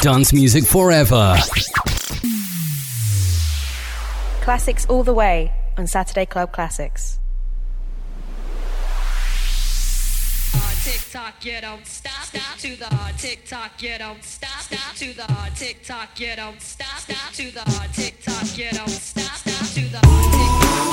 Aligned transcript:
Dance 0.00 0.32
music 0.32 0.64
forever. 0.64 1.36
Classics 4.40 4.86
all 4.86 5.02
the 5.02 5.12
way 5.12 5.52
on 5.76 5.86
Saturday 5.86 6.24
Club 6.24 6.52
Classics. 6.52 7.18
tick 10.82 11.00
tock, 11.12 11.44
you 11.44 11.60
don't 11.60 11.86
stop, 11.86 12.24
stop 12.24 12.56
to 12.56 12.74
the 12.76 12.86
hard 12.86 13.18
tick 13.18 13.40
you 13.80 13.98
don't 13.98 14.24
stop, 14.24 14.62
stop 14.62 14.94
to 14.96 15.12
the 15.12 15.24
hard 15.24 15.54
tick 15.54 15.86
you 16.16 16.34
don't 16.34 16.60
stop, 16.62 16.98
stop 16.98 17.32
to 17.34 17.50
the 17.50 17.60
hard 17.60 17.92
tick 17.92 18.16
you 18.56 18.70
don't 18.70 18.88
stop, 18.88 19.36
stop 19.36 19.68
to 19.74 19.82
the 19.90 20.00
hard 20.02 20.84
tick 20.84 20.89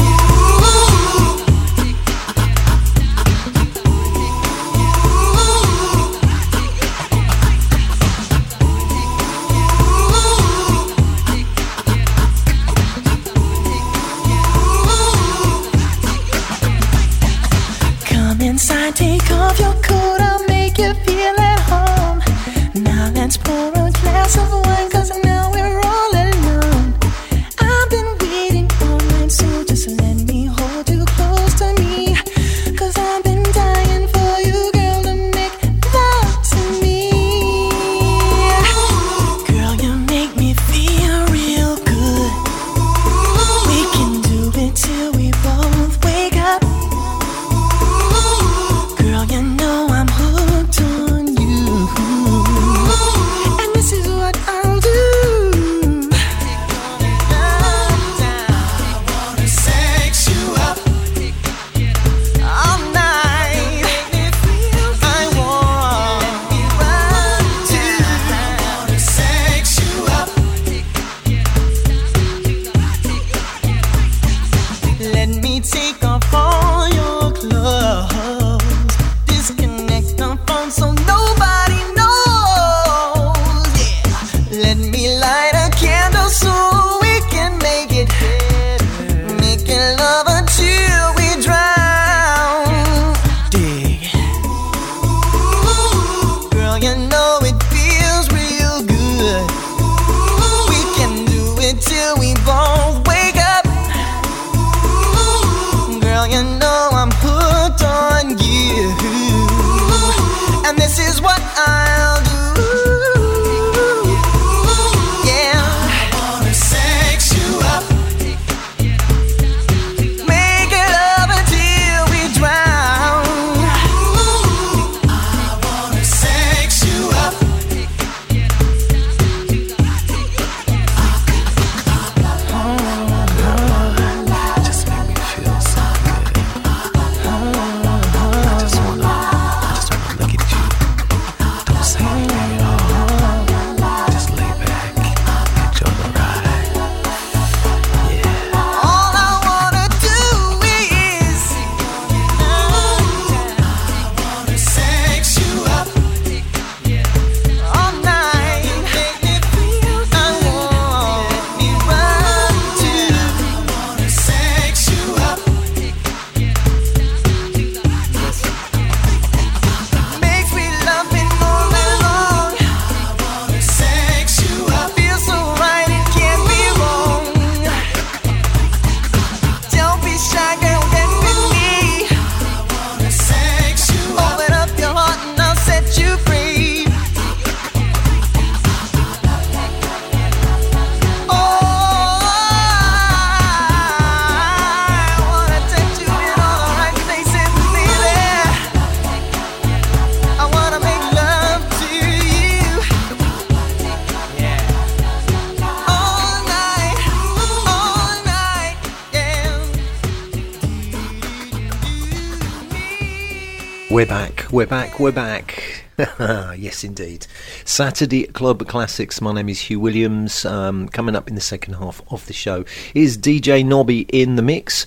We're 213.98 214.06
back, 214.06 214.46
we're 214.52 214.68
back, 214.68 215.00
we're 215.00 215.12
back. 215.12 215.86
yes, 215.98 216.84
indeed. 216.84 217.26
Saturday 217.66 218.28
Club 218.28 218.68
Classics. 218.68 219.22
My 219.22 219.34
name 219.34 219.50
is 219.50 219.60
Hugh 219.60 219.80
Williams. 219.80 220.46
Um, 220.46 220.88
coming 220.88 221.16
up 221.16 221.28
in 221.28 221.34
the 221.34 221.42
second 221.42 221.74
half 221.74 222.00
of 222.12 222.24
the 222.28 222.34
show 222.34 222.64
is 222.94 223.18
DJ 223.18 223.66
Nobby 223.66 224.02
in 224.02 224.36
the 224.36 224.44
mix. 224.44 224.84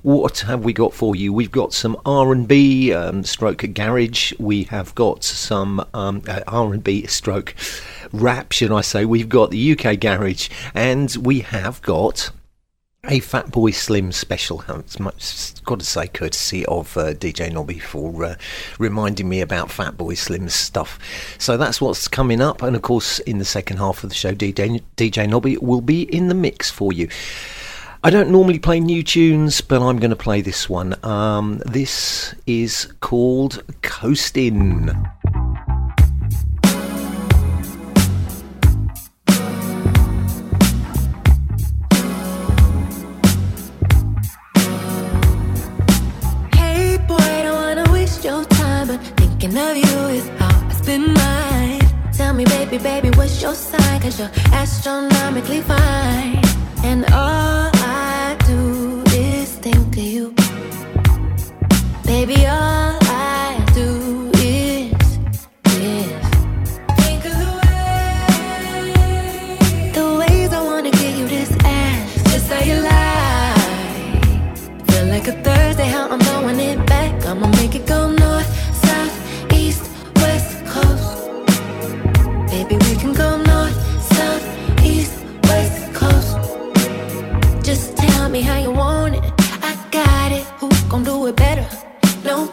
What 0.00 0.38
have 0.38 0.64
we 0.64 0.72
got 0.72 0.94
for 0.94 1.14
you? 1.14 1.30
We've 1.30 1.50
got 1.50 1.74
some 1.74 1.94
R 2.06 2.32
and 2.32 2.48
B 2.48 2.90
um, 2.94 3.22
stroke 3.22 3.70
garage. 3.74 4.32
We 4.38 4.62
have 4.62 4.94
got 4.94 5.24
some 5.24 5.84
um, 5.92 6.22
uh, 6.26 6.40
R 6.48 6.72
and 6.72 6.82
B 6.82 7.06
stroke 7.06 7.54
rap, 8.14 8.52
should 8.52 8.72
I 8.72 8.80
say? 8.80 9.04
We've 9.04 9.28
got 9.28 9.50
the 9.50 9.72
UK 9.72 10.00
garage, 10.00 10.48
and 10.72 11.14
we 11.16 11.40
have 11.40 11.82
got 11.82 12.30
a 13.06 13.20
Fatboy 13.20 13.74
Slim 13.74 14.12
special. 14.12 14.64
It's 14.68 14.98
much, 14.98 15.62
got 15.64 15.80
to 15.80 15.84
say, 15.84 16.08
courtesy 16.08 16.64
of 16.66 16.96
uh, 16.96 17.12
DJ 17.12 17.52
Nobby 17.52 17.78
for 17.78 18.24
uh, 18.24 18.36
reminding 18.78 19.28
me 19.28 19.40
about 19.40 19.68
Fatboy 19.68 20.16
Slim's 20.16 20.54
stuff. 20.54 20.98
So 21.38 21.56
that's 21.56 21.80
what's 21.80 22.08
coming 22.08 22.40
up, 22.40 22.62
and 22.62 22.74
of 22.74 22.82
course, 22.82 23.18
in 23.20 23.38
the 23.38 23.44
second 23.44 23.76
half 23.76 24.02
of 24.04 24.10
the 24.10 24.16
show, 24.16 24.34
DJ, 24.34 24.82
DJ 24.96 25.28
Nobby 25.28 25.56
will 25.58 25.80
be 25.80 26.02
in 26.02 26.28
the 26.28 26.34
mix 26.34 26.70
for 26.70 26.92
you. 26.92 27.08
I 28.02 28.10
don't 28.10 28.30
normally 28.30 28.58
play 28.58 28.80
new 28.80 29.02
tunes, 29.02 29.60
but 29.60 29.82
I'm 29.82 29.98
going 29.98 30.10
to 30.10 30.16
play 30.16 30.40
this 30.40 30.68
one. 30.68 30.94
Um, 31.04 31.62
this 31.64 32.34
is 32.46 32.92
called 33.00 33.62
Coastin'. 33.82 35.43
love 49.54 49.76
you 49.76 49.98
is 50.08 50.28
all 50.40 50.60
that's 50.66 50.80
been 50.82 51.14
mine. 51.14 51.80
Tell 52.12 52.34
me, 52.34 52.44
baby, 52.44 52.78
baby, 52.78 53.10
what's 53.10 53.40
your 53.40 53.54
sign? 53.54 54.00
Cause 54.00 54.18
you're 54.18 54.30
astronomically 54.52 55.60
fine. 55.60 56.42
And 56.82 57.04
all 57.12 57.70
I 57.74 58.36
do 58.46 59.02
is 59.12 59.52
think 59.54 59.96
of 59.96 59.96
you. 59.96 60.34
Baby, 62.04 62.46
all 62.46 62.93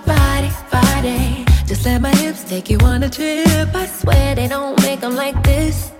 body, 0.05 0.51
body. 0.71 1.45
Just 1.65 1.85
let 1.85 2.01
my 2.01 2.15
hips 2.15 2.43
take 2.43 2.69
you 2.69 2.77
on 2.79 3.03
a 3.03 3.09
trip. 3.09 3.75
I 3.75 3.85
swear 3.87 4.35
they 4.35 4.47
don't 4.47 4.81
make 4.81 5.01
them 5.01 5.15
like 5.15 5.41
this. 5.43 5.90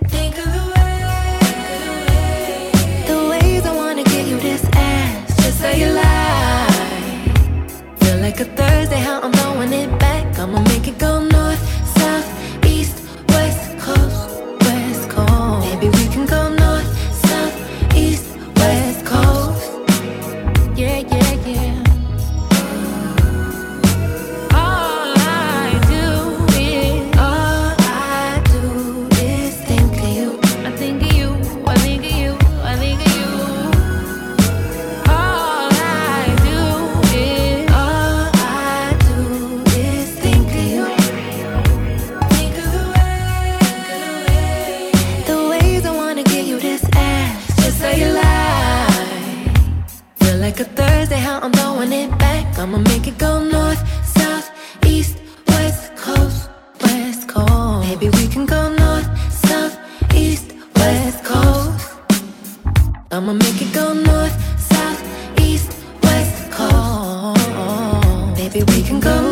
can 68.92 69.00
go 69.00 69.31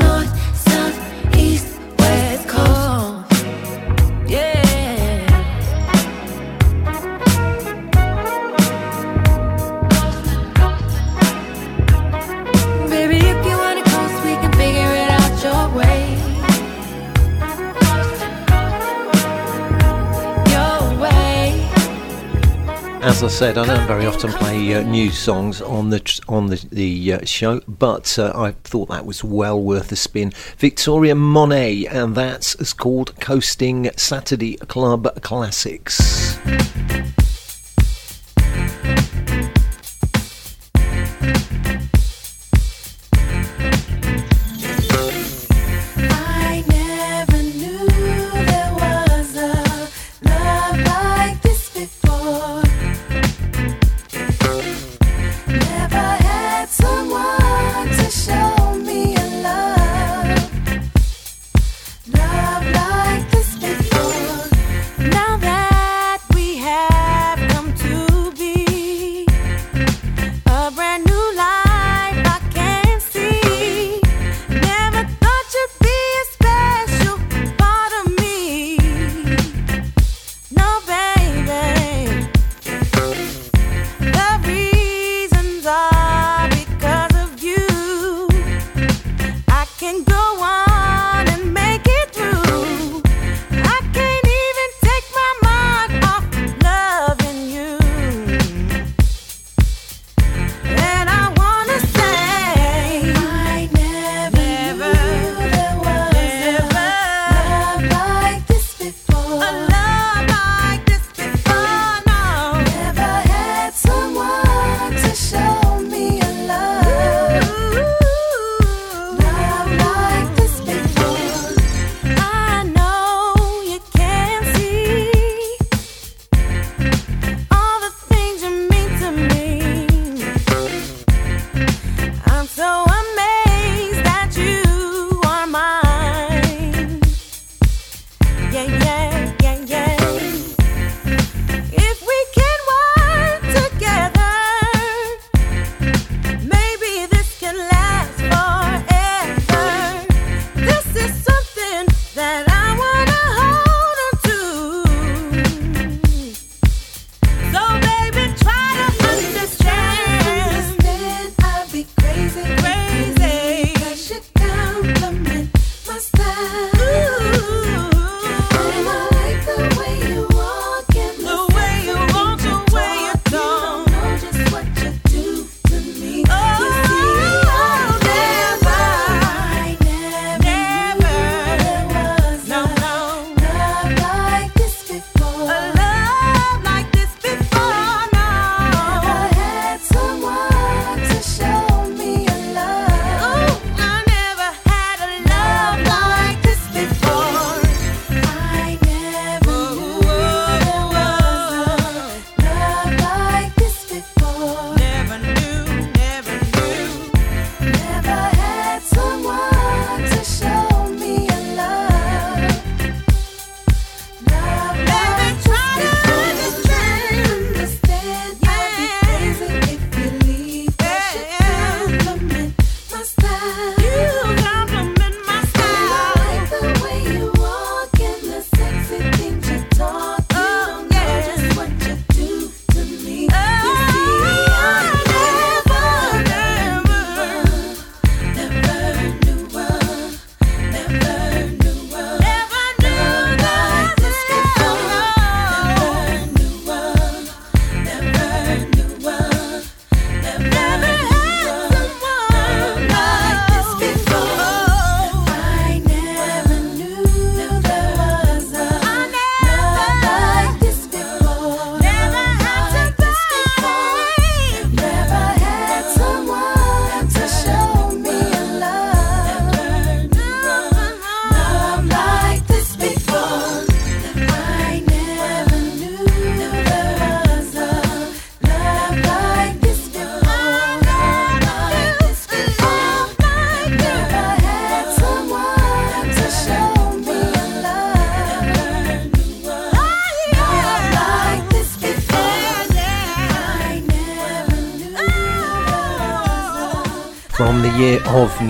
as 23.22 23.34
I 23.34 23.38
said, 23.38 23.58
I 23.58 23.66
don't 23.66 23.86
very 23.86 24.06
often 24.06 24.32
play 24.32 24.72
uh, 24.72 24.82
new 24.82 25.10
songs 25.10 25.60
on 25.60 25.90
the 25.90 26.00
tr- 26.00 26.22
on 26.26 26.46
the, 26.46 26.66
the 26.72 27.12
uh, 27.12 27.24
show, 27.26 27.60
but 27.68 28.18
uh, 28.18 28.32
I 28.34 28.52
thought 28.64 28.88
that 28.88 29.04
was 29.04 29.22
well 29.22 29.60
worth 29.60 29.92
a 29.92 29.96
spin. 29.96 30.32
Victoria 30.56 31.14
Monet, 31.14 31.84
and 31.84 32.14
that's 32.14 32.72
called 32.72 33.20
Coasting 33.20 33.90
Saturday 33.94 34.56
Club 34.56 35.20
Classics. 35.20 36.38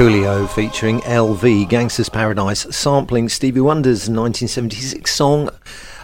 Coolio 0.00 0.48
featuring 0.48 1.00
LV, 1.00 1.68
Gangster's 1.68 2.08
Paradise, 2.08 2.60
sampling 2.74 3.28
Stevie 3.28 3.60
Wonder's 3.60 4.08
1976 4.08 5.14
song 5.14 5.50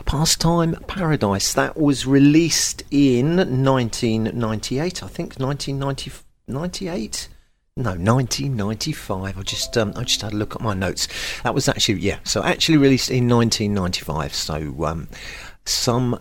Pastime 0.05 0.75
Paradise. 0.87 1.55
That 1.55 1.79
was 1.79 2.07
released 2.07 2.83
in 2.91 3.37
1998, 3.37 5.03
I 5.03 5.07
think 5.07 5.37
1998. 5.37 7.29
No, 7.79 7.93
1995. 7.93 9.39
I 9.39 9.43
just 9.43 9.79
um, 9.79 9.95
I 9.97 10.05
just 10.05 10.21
had 10.21 10.35
a 10.35 10.37
look 10.37 10.55
at 10.55 10.61
my 10.61 10.75
notes. 10.75 11.09
That 11.43 11.55
was 11.55 11.67
actually 11.67 12.01
yeah. 12.01 12.19
So 12.23 12.43
actually 12.43 12.77
released 12.77 13.09
in 13.09 13.27
1995. 13.31 14.35
So 14.35 14.85
um, 14.85 15.09
some 15.65 16.21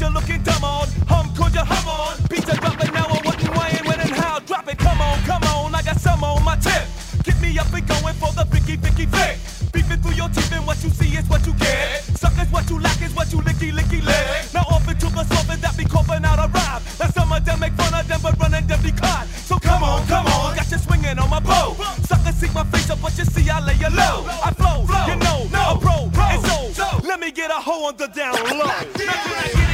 You're 0.00 0.10
looking 0.10 0.42
dumb 0.42 0.62
on, 0.62 0.86
hum, 1.10 1.26
could 1.34 1.52
you 1.54 1.66
hum 1.66 1.88
on? 1.90 2.14
Pizza 2.30 2.54
dropping 2.54 2.94
now, 2.94 3.10
I 3.10 3.18
wasn't 3.18 3.50
weighing 3.58 3.82
when 3.82 3.98
and 3.98 4.14
how. 4.14 4.38
Drop 4.38 4.68
it, 4.70 4.78
come 4.78 5.00
on, 5.00 5.18
come 5.26 5.42
on, 5.50 5.74
I 5.74 5.82
got 5.82 5.98
some 5.98 6.22
on 6.22 6.44
my 6.44 6.54
tip. 6.54 6.86
Get 7.24 7.34
me 7.42 7.58
up 7.58 7.66
and 7.74 7.82
going 7.82 8.14
for 8.14 8.30
the 8.30 8.46
Vicky 8.46 8.76
Vicky 8.76 9.06
Vick. 9.06 9.42
Beeping 9.74 9.98
through 10.00 10.14
your 10.14 10.28
teeth 10.30 10.52
and 10.54 10.64
what 10.64 10.78
you 10.84 10.90
see 10.90 11.18
is 11.18 11.28
what 11.28 11.44
you 11.46 11.52
get. 11.54 12.06
Suckers, 12.14 12.46
what 12.54 12.70
you 12.70 12.78
lack 12.78 13.02
is 13.02 13.12
what 13.14 13.32
you 13.32 13.38
licky 13.42 13.74
licky 13.74 13.98
lick. 13.98 14.54
Now 14.54 14.70
off 14.70 14.86
into 14.86 15.10
the 15.10 15.24
something 15.34 15.58
that 15.66 15.76
be 15.76 15.84
coughing 15.84 16.24
out 16.24 16.38
a 16.38 16.46
rhyme. 16.46 16.82
Now 17.02 17.10
some 17.10 17.32
of 17.32 17.44
them 17.44 17.58
make 17.58 17.74
fun 17.74 17.92
of 17.92 18.06
them, 18.06 18.20
but 18.22 18.38
running 18.38 18.66
them 18.68 18.80
be 18.82 18.92
caught. 18.92 19.26
So 19.50 19.58
come 19.58 19.82
on, 19.82 20.06
come 20.06 20.26
on, 20.26 20.54
got 20.54 20.70
you 20.70 20.78
swinging 20.78 21.18
on 21.18 21.28
my 21.28 21.40
bow. 21.40 21.74
Suckers 22.06 22.36
see 22.36 22.48
my 22.54 22.62
face 22.70 22.88
up, 22.88 23.02
but 23.02 23.18
you 23.18 23.24
see 23.24 23.50
I 23.50 23.58
lay 23.66 23.74
you 23.74 23.90
low. 23.90 24.30
I 24.46 24.54
flow, 24.54 24.86
you 25.10 25.18
know, 25.18 25.50
no, 25.50 25.74
a 25.74 25.78
pro, 25.82 26.06
pro. 26.14 26.24
and 26.30 26.46
so, 26.46 26.86
so 26.86 26.86
let 27.02 27.18
me 27.18 27.32
get 27.32 27.50
a 27.50 27.58
hoe 27.58 27.88
on 27.90 27.96
the 27.96 28.06
down 28.06 28.38
low. 28.54 29.64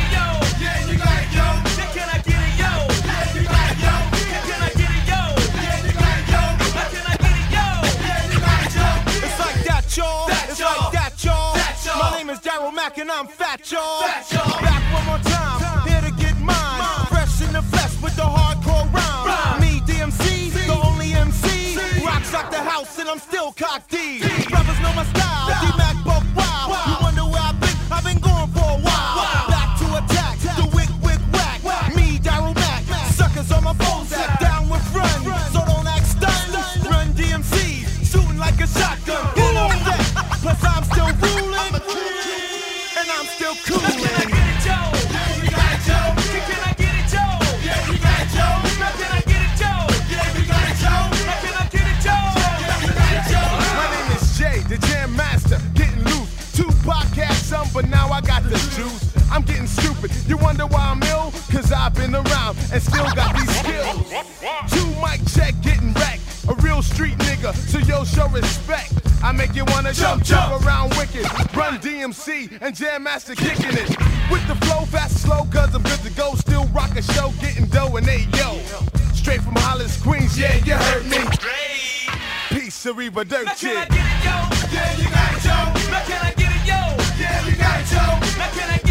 y'all. 9.97 10.29
It's 10.29 10.59
y'all. 10.59 10.69
like 10.69 10.93
that, 10.93 11.25
y'all. 11.25 12.01
My 12.01 12.17
name 12.17 12.31
is 12.31 12.39
Daryl 12.41 12.75
Mack 12.75 12.99
and 12.99 13.11
I'm 13.11 13.27
fat, 13.27 13.71
y'all. 13.71 14.01
Back 14.03 14.83
one 14.93 15.05
more 15.07 15.19
time, 15.19 15.61
time. 15.61 15.89
here 15.89 16.01
to 16.01 16.11
get 16.17 16.35
mine. 16.39 16.57
mine. 16.79 17.07
Fresh 17.07 17.43
in 17.43 17.53
the 17.53 17.63
flesh 17.63 17.95
with 18.03 18.17
the 18.17 18.23
hardcore 18.23 18.87
rhyme. 18.93 19.27
rhyme. 19.27 19.61
Me, 19.61 19.81
DMC, 19.81 20.51
C. 20.51 20.67
the 20.67 20.75
only 20.87 21.13
MC. 21.13 21.77
C. 21.77 22.05
Rocks 22.05 22.33
like 22.33 22.51
the 22.51 22.61
house 22.61 22.99
and 22.99 23.09
I'm 23.09 23.19
still 23.19 23.53
cocked 23.53 23.91
D. 23.91 24.21
D. 24.21 24.44
I'm 59.35 59.43
getting 59.43 59.67
stupid. 59.67 60.13
You 60.29 60.37
wonder 60.37 60.65
why 60.65 60.91
I'm 60.95 61.03
ill? 61.03 61.33
Cause 61.51 61.73
I've 61.73 61.93
been 61.93 62.15
around 62.15 62.57
and 62.73 62.81
still 62.81 63.05
got 63.17 63.35
these 63.35 63.51
skills. 63.59 64.09
Two 64.71 64.87
mic 65.03 65.27
check, 65.35 65.55
getting 65.61 65.93
wrecked. 65.95 66.23
A 66.49 66.55
real 66.63 66.83
street 66.83 67.19
nigga, 67.19 67.53
so 67.53 67.79
yo, 67.79 68.05
show 68.05 68.29
respect. 68.29 68.93
I 69.25 69.33
make 69.33 69.57
you 69.57 69.65
wanna 69.67 69.93
jump, 69.93 70.23
jump, 70.23 70.53
jump 70.53 70.65
around 70.65 70.91
wicked. 70.97 71.25
Run 71.57 71.79
DMC 71.79 72.63
and 72.63 72.77
Jam 72.77 73.03
Master 73.03 73.35
kicking 73.35 73.75
it. 73.75 73.89
With 74.31 74.47
the 74.47 74.55
flow, 74.67 74.85
fast, 74.85 75.23
slow, 75.23 75.45
cause 75.51 75.75
I'm 75.75 75.83
good 75.83 76.01
to 76.07 76.11
go. 76.11 76.37
Still 76.37 76.67
rock 76.67 76.95
a 76.97 77.03
show, 77.03 77.33
getting 77.41 77.67
dough 77.67 77.97
and 77.97 78.07
they 78.07 78.29
yo. 78.39 78.61
Straight 79.15 79.43
from 79.43 79.57
Hollis, 79.57 80.01
Queens, 80.01 80.39
yeah, 80.39 80.55
you 80.65 80.75
heard 80.75 81.07
me. 81.07 81.19
Peace, 82.51 82.85
Sariba 82.85 83.27
Dirt 83.27 83.47
Now 83.47 83.55
can 83.55 83.77
I 83.79 83.87
get 83.91 83.99
it, 83.99 84.23
yo? 84.23 84.37
Yeah, 84.71 84.97
you 84.97 85.11
got 85.11 85.35
it, 85.35 85.45
yo. 85.45 85.91
Now 85.91 86.05
can 86.07 86.23
I 86.23 86.33
get 86.37 86.53
it, 86.55 86.67
yo? 86.69 86.81
Yeah, 87.19 87.47
you 87.49 87.57
got 87.57 87.81
it, 87.81 87.91
yo. 87.91 88.39
Now 88.39 88.51
can 88.53 88.71
I 88.71 88.84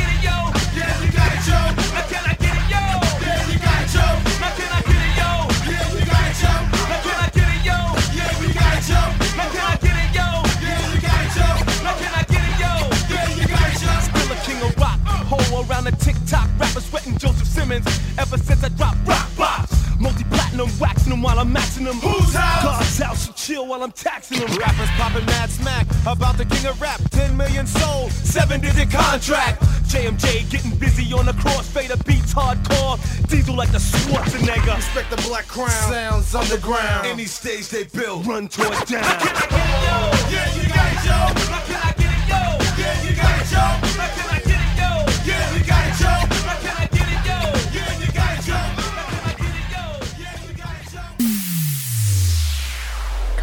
and 17.13 17.21
Joseph 17.21 17.47
Simmons 17.47 17.85
ever 18.17 18.37
since 18.37 18.63
I 18.63 18.69
dropped 18.69 18.97
rock 19.07 19.29
bombs. 19.37 19.71
Multi-platinum, 19.99 20.69
waxing 20.79 21.11
them 21.11 21.21
while 21.21 21.39
I'm 21.39 21.53
maxing 21.53 21.85
them. 21.85 21.95
Who's 22.01 22.33
house? 22.33 22.63
God's 22.63 22.97
house, 22.97 23.25
so 23.27 23.31
chill 23.33 23.67
while 23.67 23.83
I'm 23.83 23.91
taxing 23.91 24.39
them. 24.39 24.49
Rappers 24.57 24.89
popping 24.97 25.25
mad 25.25 25.49
smack 25.49 25.87
about 26.05 26.37
the 26.37 26.45
king 26.45 26.65
of 26.65 26.81
rap. 26.81 26.99
10 27.11 27.37
million 27.37 27.67
sold, 27.67 28.11
seven-digit 28.11 28.89
contract. 28.91 29.61
JMJ 29.91 30.49
getting 30.49 30.75
busy 30.77 31.13
on 31.13 31.25
the 31.25 31.33
crossfader 31.33 32.03
beats 32.05 32.33
hardcore. 32.33 32.97
Diesel 33.29 33.55
like 33.55 33.71
the 33.71 33.77
Schwarzenegger. 33.77 34.75
Respect 34.75 35.09
the 35.11 35.21
black 35.27 35.47
crown. 35.47 35.69
Sounds 35.69 36.33
underground. 36.33 37.05
Any 37.05 37.25
stage 37.25 37.69
they 37.69 37.83
build, 37.83 38.25
run 38.25 38.47
towards 38.47 38.83
down. 38.85 39.03
Can 39.03 39.35
I 39.35 39.45
get 39.53 39.61
it, 39.63 39.81
yo? 39.85 39.97
Yeah, 40.33 40.55
you 40.57 40.67
got 40.67 40.87
it, 40.91 41.05
yo. 41.05 41.17
Can 41.69 41.79
I 41.79 41.93
get 41.95 42.11
it, 42.11 42.23
yo? 42.27 42.41
Yeah, 42.81 43.03
you 43.05 43.15
got 43.15 43.41
it, 43.41 43.51
yo. 43.87 43.92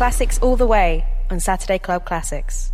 Classics 0.00 0.38
all 0.38 0.56
the 0.56 0.66
way 0.66 1.04
on 1.28 1.40
Saturday 1.40 1.78
Club 1.78 2.06
Classics. 2.06 2.72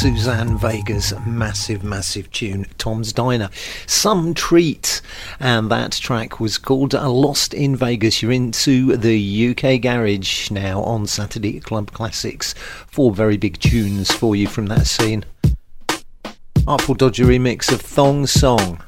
Suzanne 0.00 0.56
Vega's 0.56 1.12
massive, 1.26 1.82
massive 1.82 2.30
tune, 2.30 2.66
Tom's 2.78 3.12
Diner. 3.12 3.50
Some 3.88 4.32
Treat, 4.32 5.02
and 5.40 5.68
that 5.72 5.90
track 5.90 6.38
was 6.38 6.56
called 6.56 6.94
uh, 6.94 7.10
Lost 7.10 7.52
in 7.52 7.74
Vegas. 7.74 8.22
You're 8.22 8.30
into 8.30 8.96
the 8.96 9.50
UK 9.50 9.80
Garage 9.82 10.52
now 10.52 10.82
on 10.82 11.08
Saturday 11.08 11.58
Club 11.58 11.90
Classics. 11.90 12.54
Four 12.86 13.12
very 13.12 13.36
big 13.36 13.58
tunes 13.58 14.12
for 14.12 14.36
you 14.36 14.46
from 14.46 14.66
that 14.66 14.86
scene. 14.86 15.24
Artful 16.64 16.94
Dodger 16.94 17.24
remix 17.24 17.72
of 17.72 17.80
Thong 17.80 18.24
Song. 18.28 18.80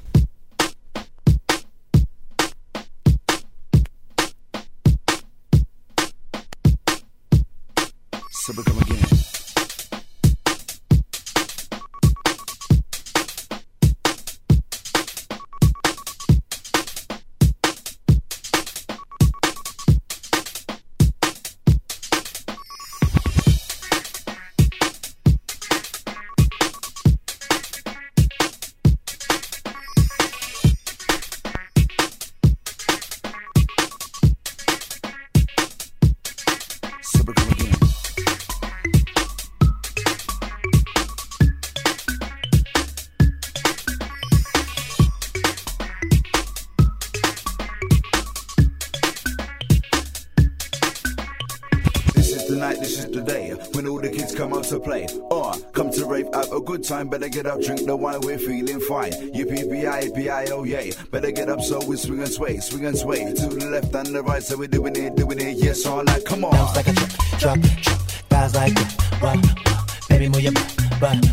Time, 56.90 57.08
better 57.08 57.28
get 57.28 57.46
up, 57.46 57.60
drink 57.62 57.86
the 57.86 57.96
wine, 57.96 58.20
we're 58.22 58.36
feeling 58.36 58.80
fine. 58.80 59.12
Yippee, 59.12 59.70
B-I-O, 59.70 60.52
oh, 60.52 60.64
yay. 60.64 60.92
Better 61.12 61.30
get 61.30 61.48
up 61.48 61.60
so 61.60 61.78
we 61.86 61.96
swing 61.96 62.20
and 62.20 62.28
sway, 62.28 62.58
swing 62.58 62.84
and 62.84 62.98
sway. 62.98 63.32
To 63.32 63.46
the 63.46 63.66
left 63.70 63.94
and 63.94 64.08
the 64.08 64.22
right, 64.22 64.42
so 64.42 64.58
we're 64.58 64.66
doing 64.66 64.96
it, 64.96 65.14
doing 65.14 65.40
it, 65.40 65.56
yes, 65.58 65.86
all 65.86 66.02
night, 66.02 66.24
come 66.24 66.44
on. 66.44 66.50
Bounce 66.50 66.74
like 66.74 66.88
a 66.88 66.92
truck, 66.92 67.10
truck, 67.38 67.60
truck. 67.82 68.00
Guys 68.28 68.54
like 68.56 68.74
that, 68.74 69.20
what, 69.20 69.36
what, 69.36 70.08
baby, 70.08 70.28
move 70.28 70.40
your 70.40 70.52
butt, 70.52 71.00
butt. 71.00 71.24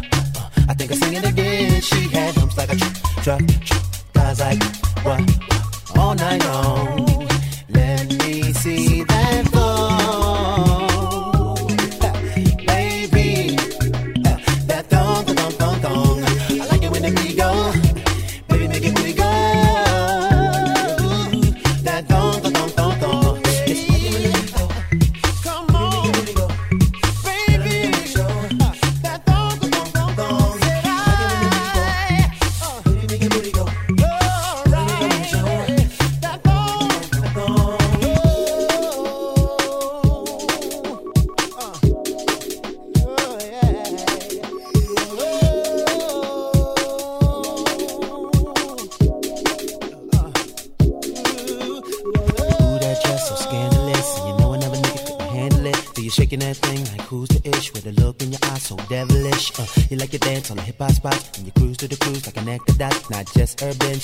I 0.70 0.74
think 0.76 0.91
I'm 0.91 0.98
singing 1.00 1.26
again. 1.26 1.82
She 1.82 2.08
had 2.10 2.36
bumps 2.36 2.56
like 2.56 2.74
a 2.74 2.76
truck, 2.78 3.24
truck, 3.24 3.41
truck. 3.65 3.77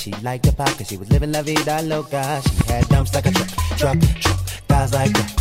She 0.04 0.12
liked 0.16 0.44
the 0.44 0.52
pop 0.52 0.68
cause 0.78 0.90
she 0.90 0.98
was 0.98 1.10
living 1.10 1.32
la 1.32 1.42
vida 1.42 1.82
loca. 1.84 2.42
She 2.44 2.74
had 2.74 2.86
dumps 2.90 3.14
like 3.16 3.26
a 3.26 3.32
truck, 3.32 3.48
truck, 3.78 4.00
truck. 4.20 4.38
Guys 4.68 4.92
like 4.92 5.14
that, 5.14 5.33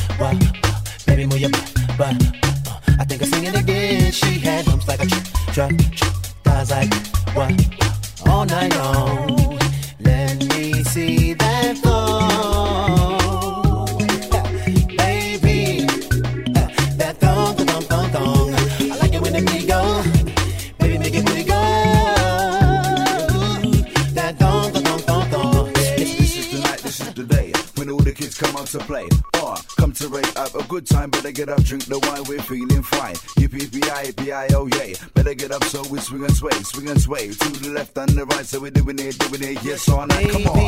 right, 38.63 38.75
we're 38.75 38.95
doing 38.95 38.99
it, 38.99 39.19
doing 39.19 39.43
it, 39.43 39.65
yes 39.65 39.89
all 39.89 40.07
night, 40.07 40.31
come 40.31 40.47
on. 40.47 40.62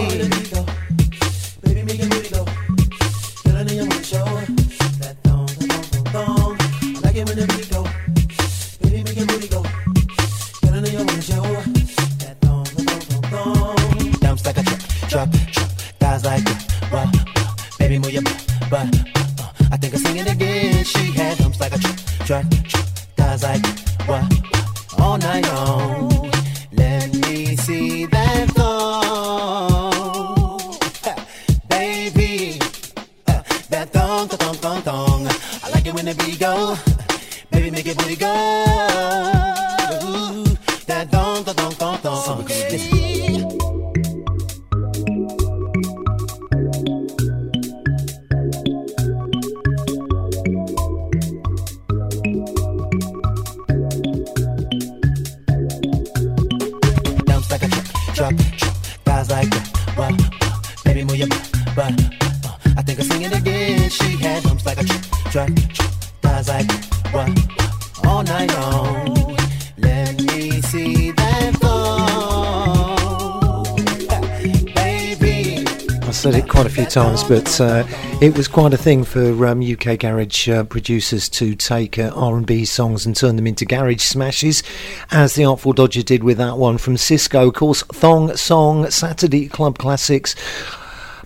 Said 76.25 76.37
it 76.37 76.49
quite 76.49 76.65
a 76.65 76.71
few 76.71 76.87
times, 76.87 77.23
but 77.23 77.61
uh, 77.61 77.85
it 78.23 78.35
was 78.35 78.49
quite 78.49 78.73
a 78.73 78.79
thing 78.79 79.05
for 79.05 79.47
um, 79.47 79.61
UK 79.61 79.99
garage 79.99 80.49
uh, 80.49 80.65
producers 80.65 81.29
to 81.29 81.55
take 81.55 81.99
uh, 81.99 82.13
R&B 82.17 82.65
songs 82.65 83.05
and 83.05 83.15
turn 83.15 83.37
them 83.37 83.47
into 83.47 83.67
garage 83.67 84.01
smashes, 84.01 84.63
as 85.11 85.35
the 85.35 85.45
Artful 85.45 85.75
Dodger 85.75 86.03
did 86.03 86.25
with 86.25 86.39
that 86.39 86.57
one 86.57 86.79
from 86.79 86.95
Sisqó. 86.95 87.49
Of 87.49 87.53
course, 87.53 87.83
Thong 87.83 88.35
Song, 88.37 88.89
Saturday 88.89 89.49
Club 89.49 89.77
Classics. 89.77 90.35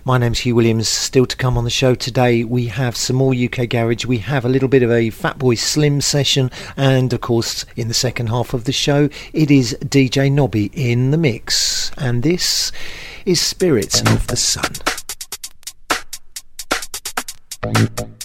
My 0.05 0.17
name's 0.17 0.39
Hugh 0.39 0.55
Williams. 0.55 0.87
Still 0.87 1.25
to 1.25 1.35
come 1.35 1.57
on 1.57 1.63
the 1.63 1.69
show 1.69 1.95
today, 1.95 2.43
we 2.43 2.67
have 2.67 2.95
some 2.95 3.15
more 3.15 3.33
UK 3.33 3.69
Garage. 3.69 4.05
We 4.05 4.19
have 4.19 4.45
a 4.45 4.49
little 4.49 4.69
bit 4.69 4.83
of 4.83 4.91
a 4.91 5.09
Fatboy 5.09 5.57
Slim 5.57 6.01
session, 6.01 6.51
and 6.77 7.11
of 7.11 7.21
course, 7.21 7.65
in 7.75 7.87
the 7.87 7.93
second 7.93 8.27
half 8.27 8.53
of 8.53 8.63
the 8.63 8.71
show, 8.71 9.09
it 9.33 9.51
is 9.51 9.77
DJ 9.81 10.31
Nobby 10.31 10.71
in 10.73 11.11
the 11.11 11.17
mix. 11.17 11.91
And 11.97 12.23
this 12.23 12.71
is 13.25 13.41
Spirits 13.41 14.01
of 14.01 14.27
the 14.27 14.37
Sun. 14.37 14.71
Bang, 17.61 17.87
bang. 17.95 18.15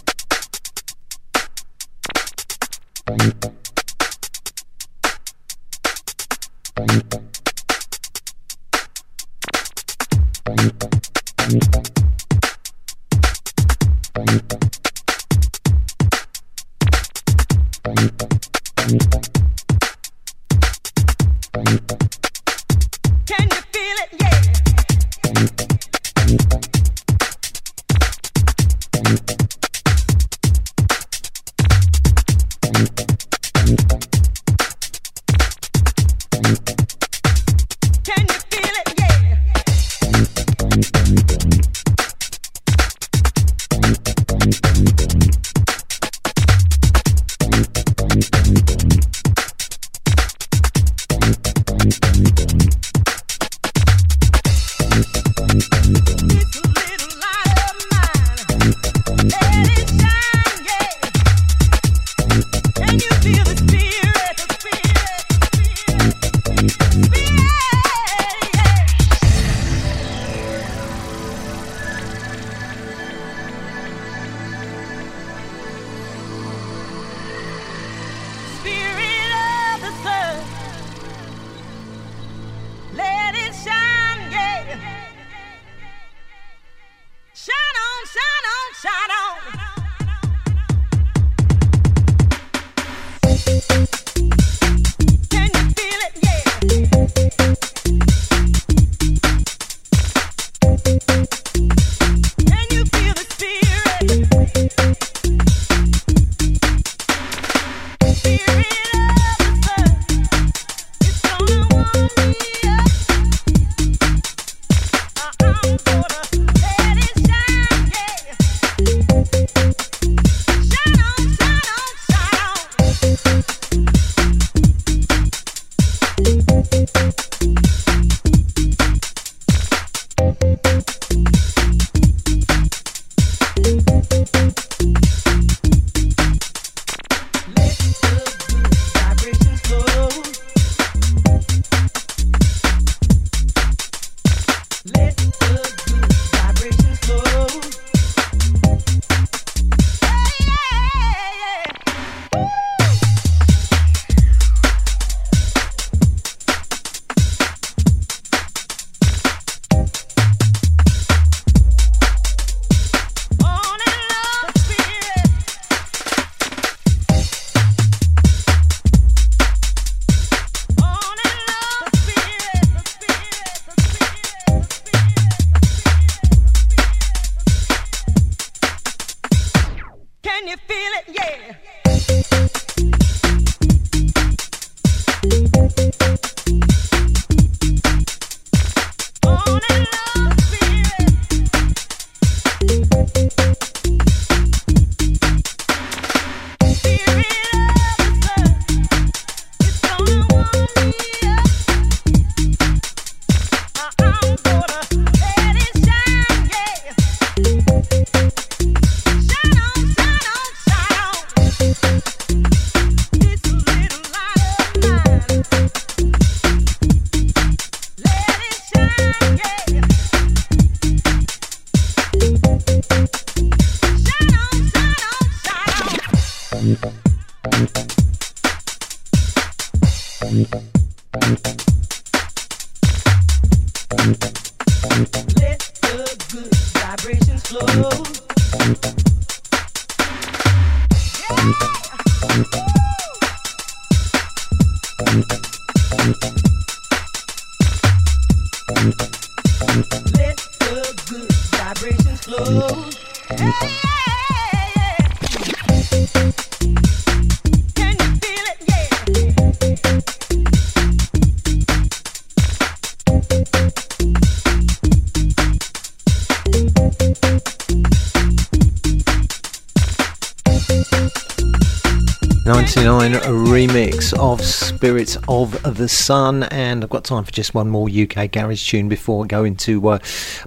Spirits 274.85 275.17
of 275.29 275.79
the 275.79 275.89
Sun, 275.89 276.43
and 276.43 276.85
I've 276.85 276.91
got 276.91 277.05
time 277.05 277.25
for 277.25 277.31
just 277.31 277.55
one 277.55 277.71
more 277.71 277.89
UK 277.89 278.31
garage 278.31 278.69
tune 278.69 278.87
before 278.87 279.25
going 279.25 279.57
to 279.57 279.89
uh, 279.89 279.99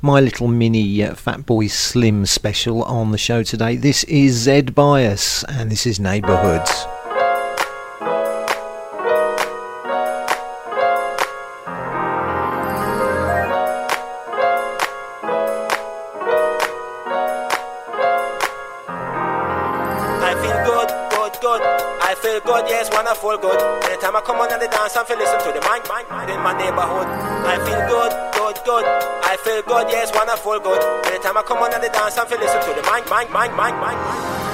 my 0.04 0.20
little 0.20 0.48
mini 0.48 1.04
uh, 1.04 1.16
Fatboy 1.16 1.72
Slim 1.72 2.24
special 2.28 2.84
on 2.84 3.10
the 3.10 3.18
show 3.18 3.42
today. 3.42 3.78
This 3.78 4.04
is 4.04 4.36
Zed 4.36 4.76
Bias, 4.76 5.44
and 5.46 5.72
this 5.72 5.88
is 5.88 6.00
Neighbourhoods. 6.00 6.97
Mic 25.88 26.06
in 26.30 26.40
my 26.44 26.54
neighborhood. 26.58 27.08
I 27.48 27.56
feel 27.64 27.82
good, 27.88 28.12
good, 28.36 28.58
good. 28.66 28.86
I 29.24 29.38
feel 29.44 29.62
good, 29.64 29.90
yes, 29.90 30.12
feel 30.38 30.60
good. 30.60 30.82
Anytime 31.08 31.38
I 31.38 31.44
come 31.44 31.60
on 31.60 31.74
the 31.82 31.90
dance, 31.90 32.18
I 32.18 32.26
feel 32.26 32.40
listen 32.40 32.62
to 32.62 32.72
the 32.76 32.84
mic, 32.92 33.10
mic, 33.10 33.32
mic, 33.32 33.52
mic, 33.56 33.76
mic. 33.80 34.47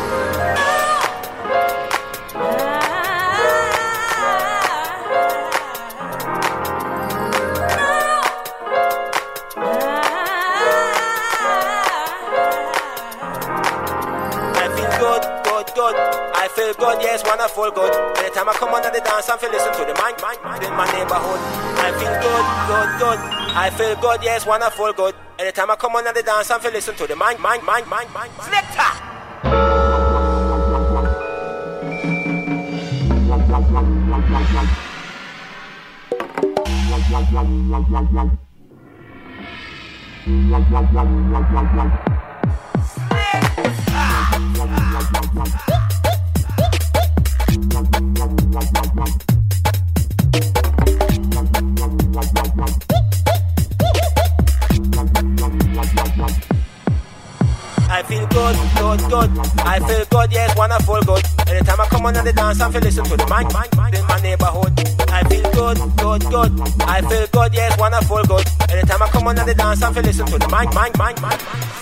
Feel 19.44 19.52
listen 19.52 19.74
to 19.74 19.80
the 19.80 19.94
mic, 20.00 20.16
mic, 20.24 20.39
mic 20.46 20.64
in 20.64 20.74
my 20.74 20.86
neighborhood. 20.94 21.39
I 21.84 21.91
feel 22.00 22.16
good, 22.24 22.46
good, 22.72 22.89
good. 23.00 23.20
I 23.56 23.70
feel 23.70 23.96
good, 24.00 24.24
yes, 24.24 24.46
feel 24.70 24.94
good. 24.94 25.16
Anytime 25.38 25.72
I 25.72 25.76
come 25.76 25.96
on 25.96 26.08
the 26.14 26.24
dance, 26.24 26.50
I 26.50 26.60
feel 26.60 26.72
listen 26.72 26.96
to 26.96 27.08
the 27.08 27.16
mic, 27.16 27.39
mic, 27.39 27.62
mic, 27.66 27.86
mic, 27.89 28.08
mic. 28.14 28.32
Selector. 28.41 28.80
I 41.76 42.00
dance, 62.54 62.62
I 62.62 62.72
feel 62.72 62.82
listen 62.82 63.04
to 63.06 63.18
the 63.18 63.26
mic, 63.26 63.47
mic, 63.54 63.76
mic 63.78 63.99
in 63.99 64.08
my 64.08 64.20
neighborhood. 64.22 64.74
I 65.10 65.24
feel 65.28 65.51
good, 65.51 65.78
good, 65.97 66.22
good. 66.30 66.82
I 66.82 67.01
feel 67.01 67.28
good, 67.32 67.54
yes, 67.54 67.80
feel 68.01 68.24
good. 68.24 68.45
Anytime 68.70 69.01
I 69.01 69.08
come 69.10 69.28
on 69.28 69.36
the 69.36 69.54
dance, 69.54 69.82
I 69.82 69.93
feel 69.93 70.04
listen 70.04 70.26
to 70.28 70.38
the 70.38 70.47
mic, 70.49 70.74
mic, 70.74 70.97
mic, 70.97 71.22
mic. 71.22 71.72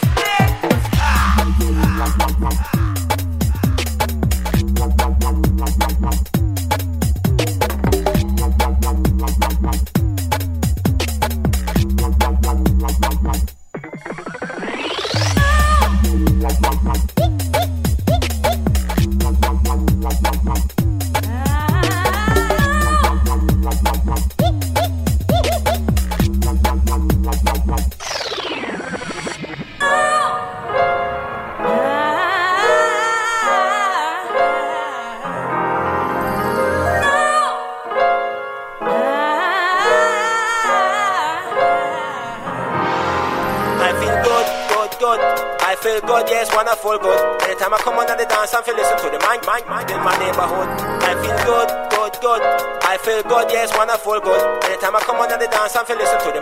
Mic, 49.52 49.68
mic 49.68 49.92
in 49.92 50.00
my 50.00 50.16
neighborhood. 50.16 50.70
I 51.04 51.12
feel 51.20 51.36
good, 51.44 51.70
good, 51.92 52.14
good. 52.24 52.42
I 52.88 52.98
feel 53.04 53.22
good, 53.24 53.52
yes, 53.52 53.76
wanna 53.76 53.98
good. 54.22 54.64
Anytime 54.64 54.96
I 54.96 55.00
come 55.02 55.20
on 55.20 55.28
the 55.28 55.48
dance, 55.48 55.76
I 55.76 55.84
feel 55.84 55.98
listen 55.98 56.20
to 56.24 56.32
the 56.32 56.40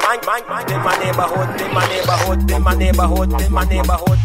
in 0.69 0.81
my 0.81 0.93
neighborhood, 1.01 1.49
in 1.61 1.73
my 1.73 1.85
neighborhood, 1.89 2.41
in 2.41 2.61
my 2.61 2.73
neighborhood, 2.77 3.31
in 3.41 3.41
my 3.41 3.41
neighborhood, 3.41 3.41
in 3.41 3.51
my 3.51 3.65
neighborhood, 3.65 4.18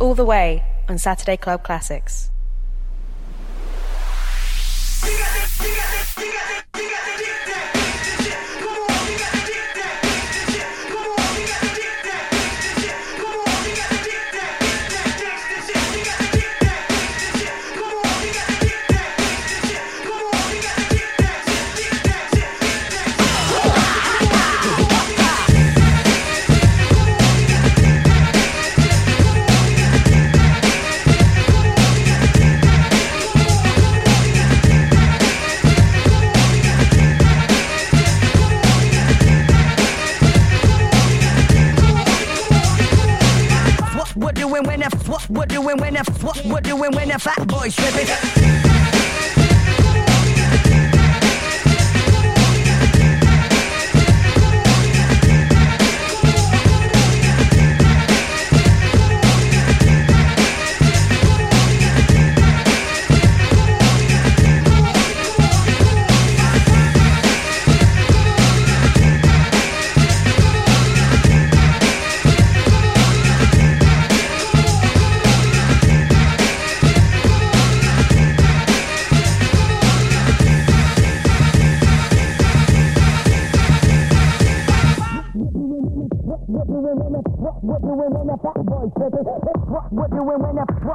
all 0.00 0.14
the 0.14 0.24
way 0.24 0.64
on 0.88 0.98
Saturday 0.98 1.36
Club 1.36 1.62
Classics. 1.62 2.19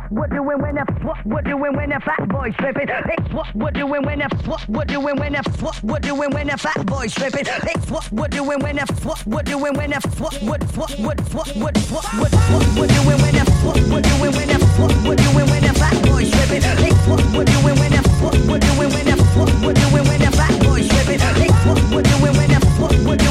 what 0.09 0.29
we 0.29 0.37
doing 0.37 0.61
when 0.61 0.77
a 0.77 0.85
what 1.03 1.25
we 1.25 1.41
doing 1.41 1.75
when 1.75 1.91
a 1.91 1.99
fat 1.99 2.27
boy 2.29 2.51
stripping. 2.51 2.89
It's 2.89 3.33
what 3.33 3.55
we 3.55 3.71
doing 3.71 4.03
when 4.03 4.21
a 4.21 4.27
what 4.45 4.67
we 4.67 4.85
doing 4.85 5.15
when 5.17 5.35
a 5.35 5.41
what 5.61 5.83
we 5.83 5.99
doing 5.99 6.29
when 6.31 6.49
a 6.49 6.57
fat 6.57 6.85
boy 6.85 7.07
stripping. 7.07 7.45
It's 7.47 7.89
what 7.89 8.11
we 8.11 8.27
doing 8.27 8.59
when 8.59 8.79
a 8.79 8.85
what 9.03 9.25
we 9.25 9.41
doing 9.43 9.73
when 9.73 9.93
a 9.93 9.99
what 10.19 10.41
what 10.41 10.63
what 10.75 10.89
what 10.99 11.19
what 11.25 11.47
what 11.57 11.77
what 11.87 12.05
what 12.19 12.31
what 12.33 12.65
we 12.75 12.87
doing 12.87 13.21
when 13.21 13.35
a 13.35 13.43
what 13.65 13.75
we 13.75 14.01
doing 14.01 14.31
when 14.35 14.49
a 14.49 14.59
what 14.77 14.93
we 15.07 15.15
doing 15.15 15.47
when 15.49 15.63
a 15.65 15.73
fat 15.73 15.97
boy 16.03 16.23
stripping. 16.23 16.63
It's 16.63 17.07
what 17.07 17.23
we 17.33 17.45
doing 17.45 17.75
when 17.79 17.93
a 17.93 18.01
what 18.21 18.35
we 18.35 18.59
doing 18.59 18.89
when 18.93 19.07
a 19.09 19.15
what 19.35 19.49
we 19.65 19.73
doing 19.73 20.05
when 20.05 20.21
a 20.21 20.31
fat 20.31 20.53
boy 20.61 20.81
stripping. 20.81 21.21
It's 21.21 21.65
what 21.65 21.81
we 21.89 22.01
doing 22.03 22.33
when 22.37 22.51
a 22.51 22.59
what 22.79 22.93
we're 23.05 23.24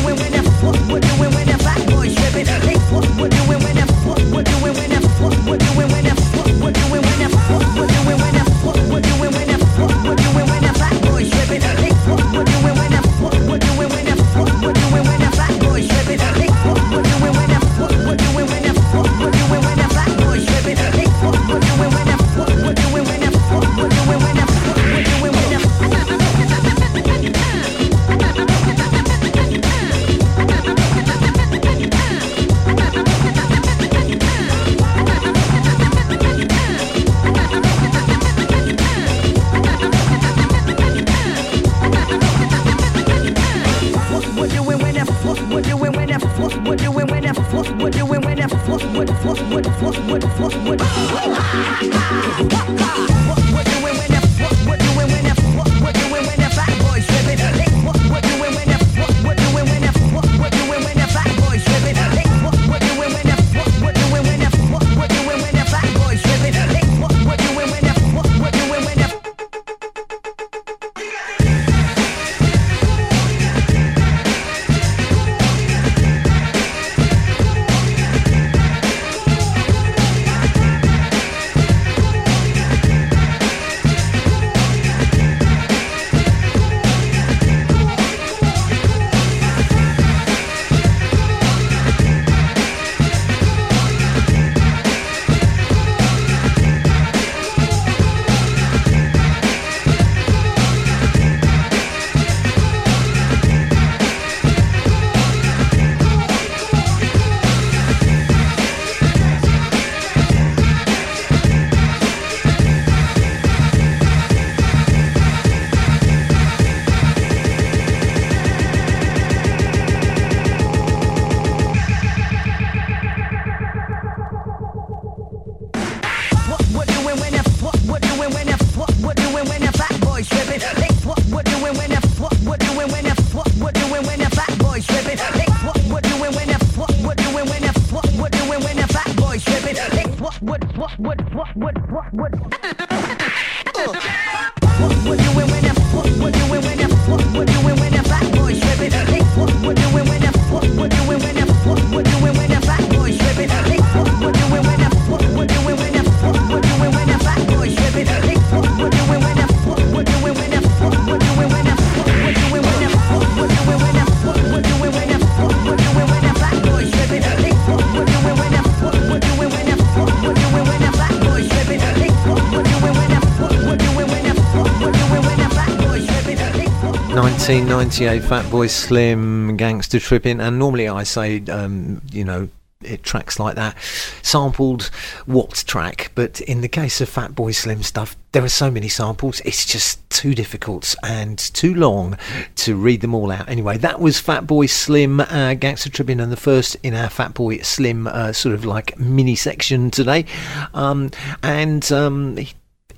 1998, 177.47 178.23
Fatboy 178.23 178.71
Slim, 178.71 179.59
Gangster 179.59 180.01
Tripping, 180.01 180.41
and 180.41 180.59
normally 180.59 180.89
I 180.89 181.03
say, 181.03 181.45
um, 181.51 182.01
you 182.11 182.25
know, 182.25 182.49
it 182.81 183.03
tracks 183.03 183.39
like 183.39 183.55
that, 183.57 183.77
sampled 184.23 184.85
what 185.27 185.63
track, 185.67 186.11
but 186.15 186.41
in 186.41 186.63
the 186.63 186.69
case 186.69 187.03
of 187.03 187.11
Fatboy 187.11 187.55
Slim 187.55 187.83
stuff, 187.83 188.17
there 188.33 188.43
are 188.43 188.49
so 188.49 188.71
many 188.71 188.89
samples, 188.89 189.41
it's 189.41 189.67
just 189.67 190.09
too 190.09 190.35
difficult 190.35 190.95
and 191.03 191.39
too 191.39 191.75
long 191.75 192.17
to 192.57 192.77
read 192.77 193.03
them 193.03 193.15
all 193.15 193.31
out. 193.31 193.47
Anyway, 193.47 193.77
that 193.77 194.01
was 194.01 194.23
Fatboy 194.23 194.71
Slim, 194.71 195.21
uh, 195.21 195.53
Gangster 195.53 195.91
Tripping, 195.91 196.21
and 196.21 196.33
the 196.33 196.37
first 196.37 196.79
in 196.83 196.95
our 196.95 197.11
Fatboy 197.11 197.63
Slim 197.63 198.07
uh, 198.07 198.33
sort 198.33 198.55
of 198.55 198.65
like 198.65 198.99
mini 198.99 199.35
section 199.35 199.91
today. 199.91 200.25
Um, 200.73 201.11
and 201.43 201.93
um, 201.93 202.39
he 202.39 202.55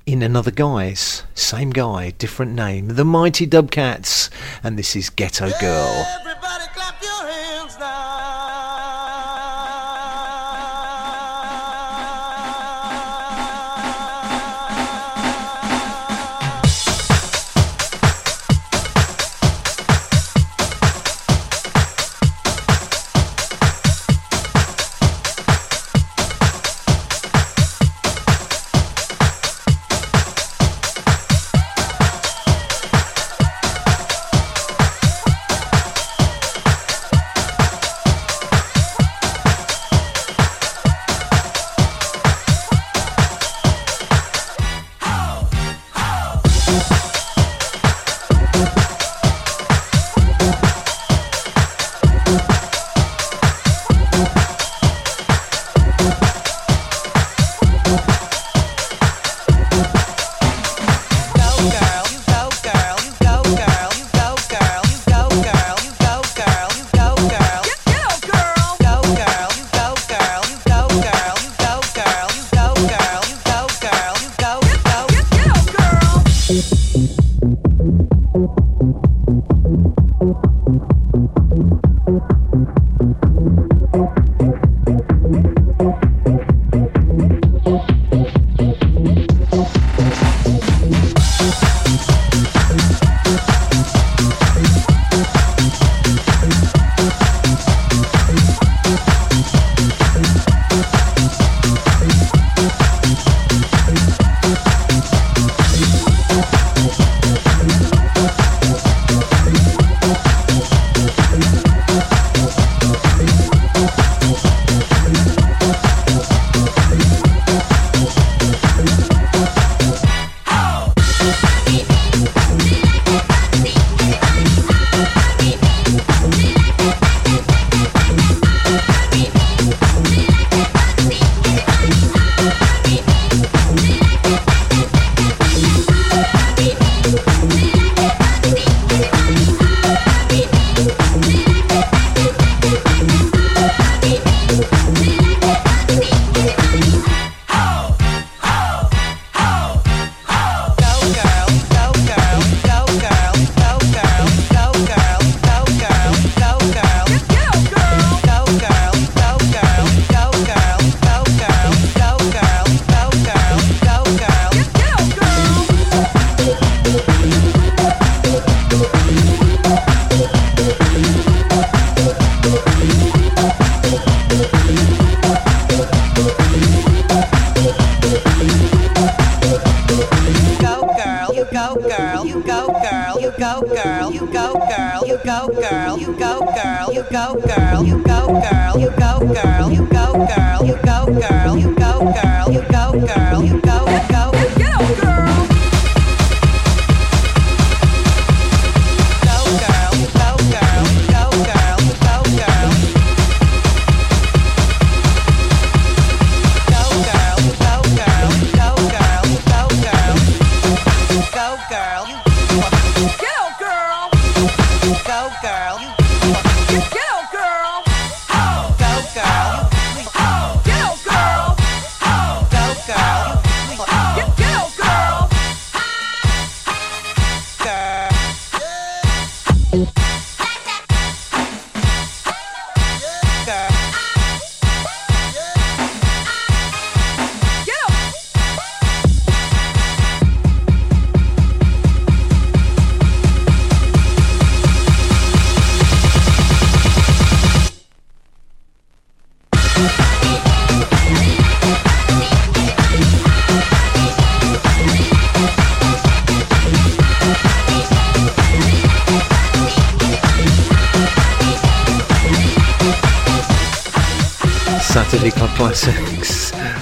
in 0.07 0.23
another 0.23 0.53
guise. 0.53 1.25
Same 1.35 1.71
guy, 1.71 2.11
different 2.11 2.53
name. 2.53 2.89
The 2.89 3.05
Mighty 3.05 3.45
Dub 3.45 3.73
Katz, 3.73 4.31
and 4.63 4.79
this 4.79 4.95
is 4.95 5.11
Ghetto 5.11 5.51
Girl. 5.61 6.07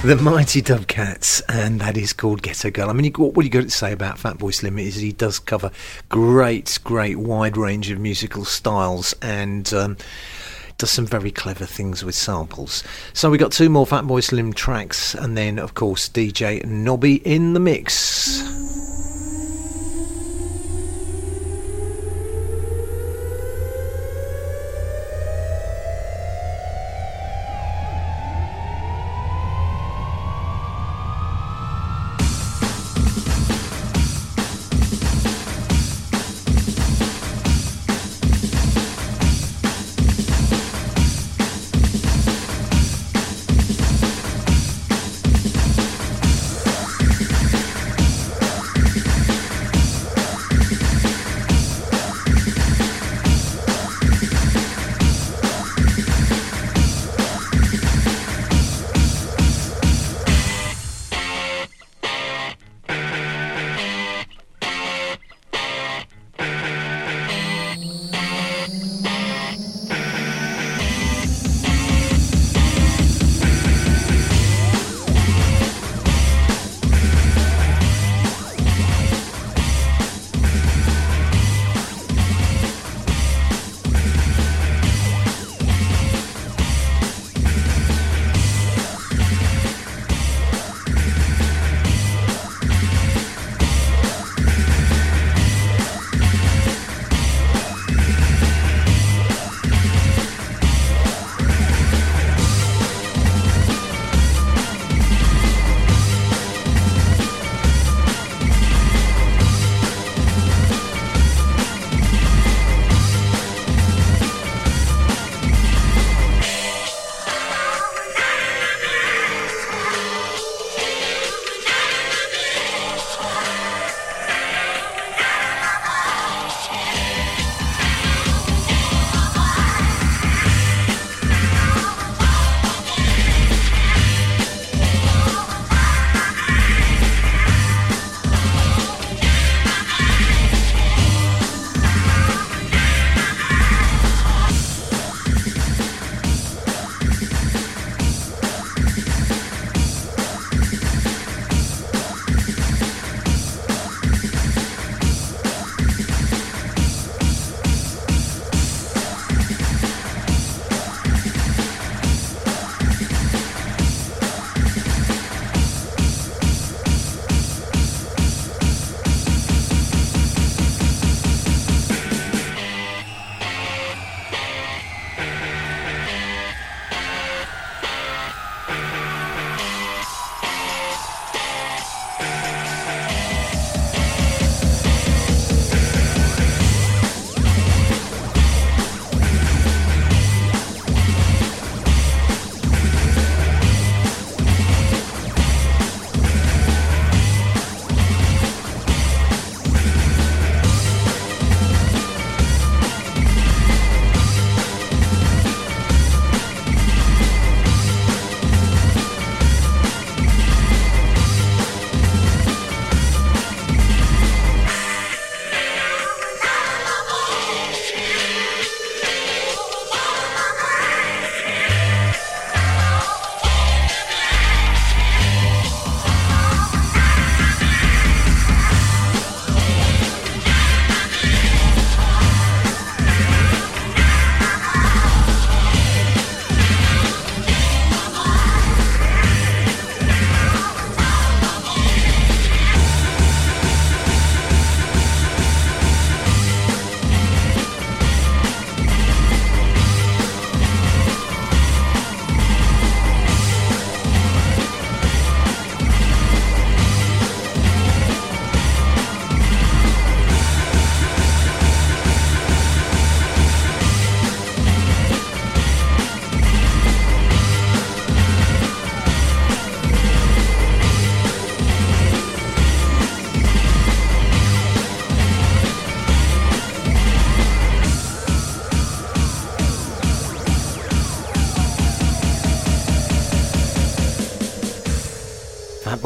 The 0.05 0.17
Mighty 0.17 0.61
Dub 0.61 0.85
Katz, 0.85 1.41
and 1.49 1.81
that 1.81 1.97
is 1.97 2.13
called 2.13 2.43
Ghetto 2.43 2.69
Girl. 2.69 2.91
I 2.91 2.93
mean, 2.93 3.05
you, 3.05 3.11
what 3.11 3.43
you 3.43 3.49
got 3.49 3.63
to 3.63 3.71
say 3.71 3.91
about 3.91 4.19
Fatboy 4.19 4.53
Slim 4.53 4.77
is 4.77 4.97
he 4.97 5.11
does 5.11 5.39
cover 5.39 5.71
great, 6.09 6.77
great 6.83 7.17
wide 7.17 7.57
range 7.57 7.89
of 7.89 7.99
musical 7.99 8.45
styles 8.45 9.15
and. 9.23 9.73
Um, 9.73 9.97
does 10.77 10.91
some 10.91 11.05
very 11.05 11.31
clever 11.31 11.65
things 11.65 12.03
with 12.03 12.15
samples. 12.15 12.83
So 13.13 13.29
we 13.29 13.37
got 13.37 13.53
two 13.53 13.69
more 13.69 13.85
Fatboy 13.85 14.21
Slim 14.21 14.51
tracks, 14.51 15.15
and 15.15 15.37
then 15.37 15.57
of 15.57 15.73
course 15.73 16.09
DJ 16.09 16.65
Nobby 16.65 17.15
in 17.25 17.53
the 17.53 17.61
mix. 17.61 18.43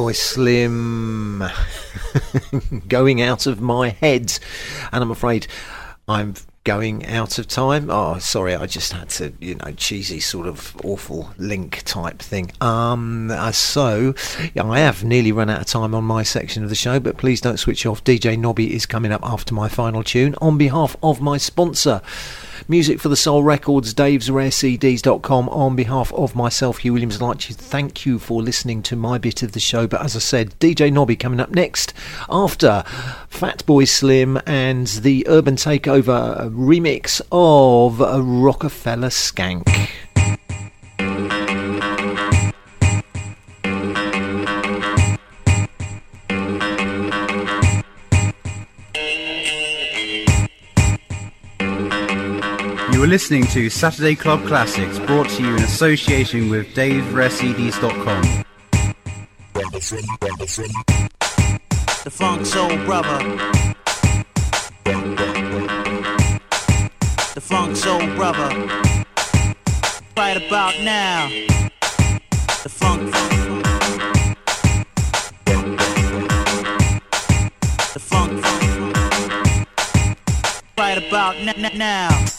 Fatboy 0.09 0.15
Slim 0.15 1.43
going 2.87 3.21
out 3.21 3.45
of 3.45 3.61
my 3.61 3.89
head. 3.89 4.37
And 4.91 5.03
I'm 5.03 5.11
afraid 5.11 5.47
I'm 6.07 6.33
going 6.63 7.05
out 7.05 7.37
of 7.37 7.47
time. 7.47 7.89
Oh, 7.89 8.17
sorry, 8.19 8.55
I 8.55 8.65
just 8.65 8.91
had 8.91 9.09
to, 9.09 9.33
you 9.39 9.55
know, 9.55 9.71
cheesy 9.73 10.19
sort 10.19 10.47
of 10.47 10.75
awful 10.83 11.31
link 11.37 11.83
type 11.85 12.19
thing. 12.19 12.51
Um, 12.61 13.31
uh, 13.31 13.51
so 13.51 14.13
I 14.59 14.79
have 14.79 15.03
nearly 15.03 15.31
run 15.31 15.49
out 15.49 15.61
of 15.61 15.67
time 15.67 15.93
on 15.93 16.03
my 16.03 16.23
section 16.23 16.63
of 16.63 16.69
the 16.69 16.75
show, 16.75 16.99
but 16.99 17.17
please 17.17 17.41
don't 17.41 17.57
switch 17.57 17.85
off. 17.85 18.03
DJ 18.03 18.37
Nobby 18.37 18.73
is 18.73 18.85
coming 18.85 19.11
up 19.11 19.21
after 19.23 19.53
my 19.53 19.67
final 19.69 20.03
tune 20.03 20.35
on 20.41 20.57
behalf 20.57 20.95
of 21.03 21.21
my 21.21 21.37
sponsor. 21.37 22.01
Music 22.69 22.99
for 22.99 23.09
the 23.09 23.15
Soul 23.15 23.41
Records, 23.41 23.95
davesrarecds.com. 23.95 25.49
On 25.49 25.75
behalf 25.75 26.13
of 26.13 26.35
myself, 26.35 26.77
Hugh 26.77 26.93
Williams, 26.93 27.15
I'd 27.15 27.25
like 27.25 27.39
to 27.39 27.53
thank 27.55 28.05
you 28.05 28.19
for 28.19 28.43
listening 28.43 28.83
to 28.83 28.95
my 28.95 29.17
bit 29.17 29.41
of 29.41 29.53
the 29.53 29.59
show. 29.59 29.87
But 29.87 30.03
as 30.03 30.15
I 30.15 30.19
said, 30.19 30.53
DJ 30.59 30.93
Nobby 30.93 31.15
coming 31.15 31.39
up 31.39 31.49
next 31.49 31.95
after 32.29 32.83
Fatboy 33.31 33.87
Slim 33.87 34.39
and 34.45 34.85
the 34.85 35.25
Urban 35.27 35.55
Takeover 35.55 36.47
remix 36.53 37.21
of 37.31 37.97
Rockafeller 37.97 39.09
Skank. 39.09 39.89
You 52.99 53.05
are 53.05 53.07
listening 53.07 53.47
to 53.53 53.69
Saturday 53.69 54.13
Club 54.13 54.45
Classics, 54.45 54.99
brought 54.99 55.29
to 55.29 55.41
you 55.41 55.55
in 55.55 55.63
association 55.63 56.49
with 56.49 56.67
DaveRareCDs.com. 56.75 58.43
The 62.03 62.11
Funk 62.11 62.45
Soul 62.45 62.75
Brother. 62.83 63.19
The 67.35 67.39
Funk 67.39 67.77
Soul 67.77 68.05
Brother. 68.17 68.49
Right 70.17 70.35
about 70.45 70.77
now. 70.81 71.29
The 72.63 72.69
Funk. 72.69 73.13
The 77.93 77.99
Funk. 78.01 78.43
Right 80.77 80.97
about 80.97 81.37
n- 81.37 81.47
n- 81.63 81.77
now. 81.77 82.38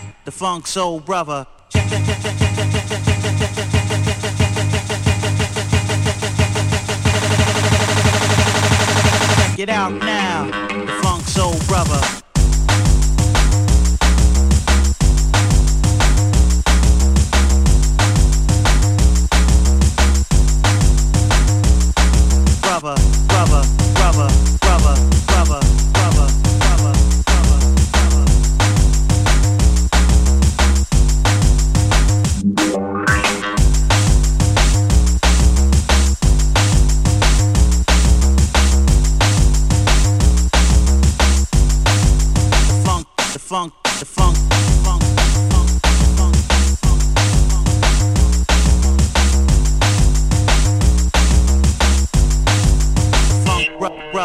the 0.25 0.31
funk 0.31 0.67
soul 0.67 0.99
brother. 0.99 1.47
Get 9.55 9.69
out 9.69 9.93
now, 9.93 10.45
the 10.85 10.99
funk 11.01 11.25
soul 11.25 11.55
brother. 11.67 12.01
Brother, 22.61 22.95
brother, 23.27 23.63
brother, 23.93 24.29
brother, 24.61 24.95
brother. 25.27 25.90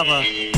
Brother. 0.05 0.56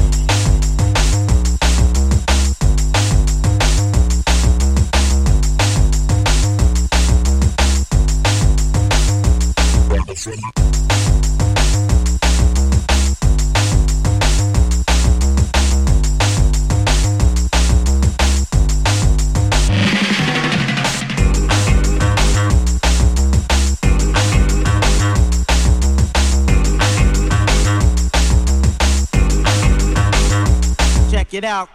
It 31.39 31.45
out. 31.45 31.69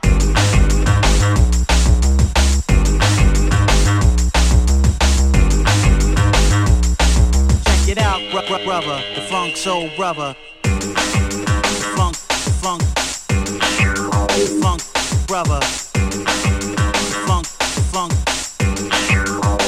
Check 7.64 7.88
it 7.88 7.98
out, 7.98 8.20
bro- 8.32 8.46
bro- 8.48 8.66
brother. 8.66 9.02
The 9.16 9.22
funk 9.30 9.56
soul 9.56 9.90
brother. 9.96 10.36
Funk, 11.96 12.16
funk. 12.62 12.82
Funk, 14.62 14.82
brother. 15.28 15.62
Funk, 17.26 17.46
funk. 17.94 18.12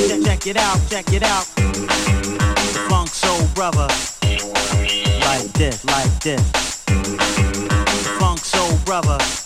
Check, 0.09 0.23
check 0.25 0.47
it 0.47 0.57
out, 0.57 0.79
check 0.89 1.13
it 1.13 1.23
out. 1.23 1.45
The 1.55 2.85
funk 2.89 3.07
soul 3.09 3.47
brother. 3.55 3.87
Like 5.21 5.47
this, 5.53 5.85
like 5.85 6.19
this. 6.19 6.41
Funk 8.19 8.39
soul 8.39 8.77
brother. 8.83 9.44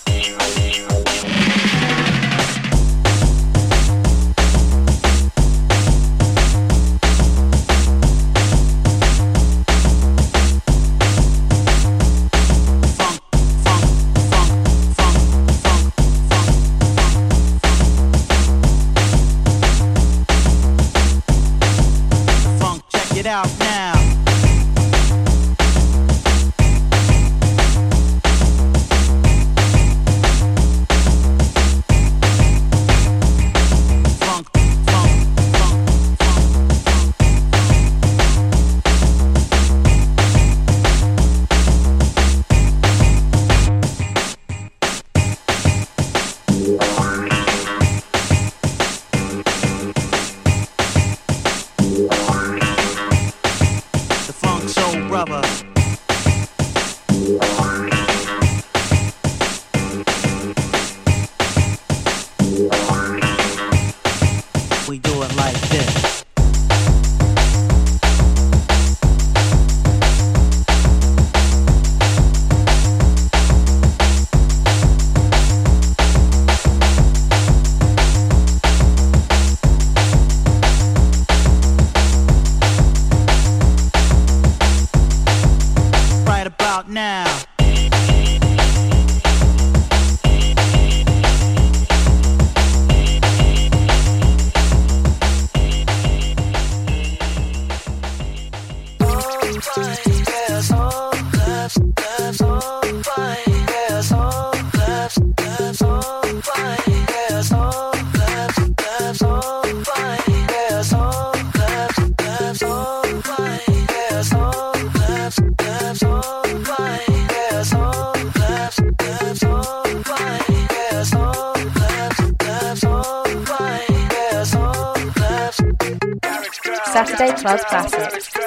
Club 127.40 127.60
Classics. 127.70 128.39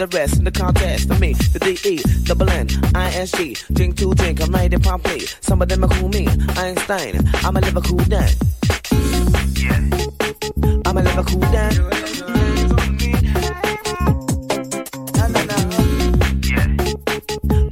The 0.00 0.06
rest 0.16 0.38
in 0.38 0.44
the 0.44 0.50
contest. 0.50 1.08
For 1.08 1.18
me, 1.18 1.34
the 1.34 1.58
D-E, 1.58 2.02
double 2.24 2.48
N, 2.48 2.66
I-S-G, 2.94 3.56
drink 3.74 3.98
to 3.98 4.14
drink, 4.14 4.40
I'm 4.40 4.50
right 4.50 4.72
in 4.72 4.80
Pompeii. 4.80 5.26
Some 5.42 5.60
of 5.60 5.68
them 5.68 5.84
are 5.84 5.88
cool 5.88 6.08
me, 6.08 6.26
Einstein, 6.56 7.20
I'm 7.44 7.54
a 7.54 7.60
live 7.60 7.84
cool 7.84 7.98
down. 8.08 8.30
Yeah. 9.60 9.76
I'm 10.86 10.96
a 10.96 11.02
live 11.02 11.26
cool 11.26 11.40
down. 11.52 11.74
Na. 15.12 15.56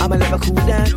I'm 0.01 0.13
a 0.13 0.19
live 0.19 0.41
cool 0.43 0.61
down. 0.69 0.89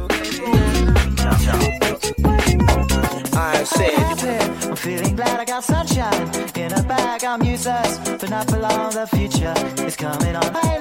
I 3.34 3.64
said, 3.64 4.68
I'm 4.70 4.76
feeling 4.76 5.16
glad 5.16 5.40
I 5.40 5.46
got 5.46 5.64
sunshine 5.64 6.30
in 6.58 6.74
a 6.74 6.84
bag. 6.84 7.24
I'm 7.24 7.42
useless, 7.42 8.00
but 8.20 8.30
not 8.30 8.50
for 8.50 8.58
long. 8.58 8.92
The 8.92 9.08
future 9.08 9.54
is 9.86 9.96
coming 9.96 10.36
on. 10.36 10.81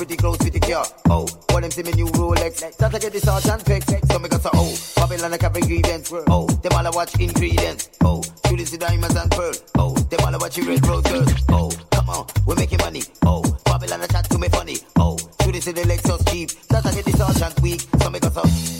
pretty 0.00 0.16
close 0.16 0.38
with 0.38 0.54
the 0.54 0.60
car. 0.60 0.86
Oh, 1.10 1.28
what 1.50 1.60
them 1.60 1.70
see 1.70 1.82
me 1.82 1.92
new 1.92 2.06
Rolex. 2.06 2.74
That 2.78 2.94
I 2.94 2.98
get 2.98 3.12
the 3.12 3.20
sergeant 3.20 3.66
pick. 3.66 3.82
So 4.10 4.18
me 4.18 4.30
got 4.30 4.42
a 4.46 4.50
oh, 4.54 4.74
Babylon 4.96 5.34
I 5.34 5.36
carry 5.36 5.60
ingredients. 5.60 6.10
Oh, 6.26 6.46
them 6.46 6.72
all 6.72 6.86
I 6.86 6.90
watch 6.90 7.20
ingredients. 7.20 7.90
Oh, 8.02 8.22
this 8.48 8.70
the 8.70 8.78
diamonds 8.78 9.14
and 9.14 9.30
pearl. 9.30 9.52
Oh, 9.76 9.92
them 9.92 10.20
all 10.24 10.34
I 10.34 10.38
watch 10.38 10.56
red 10.56 10.86
rose 10.86 11.04
girls. 11.04 11.34
Oh, 11.50 11.70
come 11.90 12.08
on, 12.08 12.26
we 12.46 12.54
making 12.54 12.78
money. 12.78 13.02
Oh, 13.26 13.44
Babylon 13.66 14.00
I 14.00 14.06
chat 14.06 14.24
to 14.30 14.38
me 14.38 14.48
funny. 14.48 14.78
Oh, 14.96 15.18
you 15.44 15.52
this 15.52 15.66
the 15.66 15.72
Lexus 15.72 16.32
cheap. 16.32 16.48
That 16.68 16.86
I 16.86 16.94
get 16.94 17.04
the 17.04 17.12
sergeant 17.12 17.60
weak. 17.60 17.82
So 18.00 18.08
me 18.08 18.20
got 18.20 18.36
a 18.38 18.79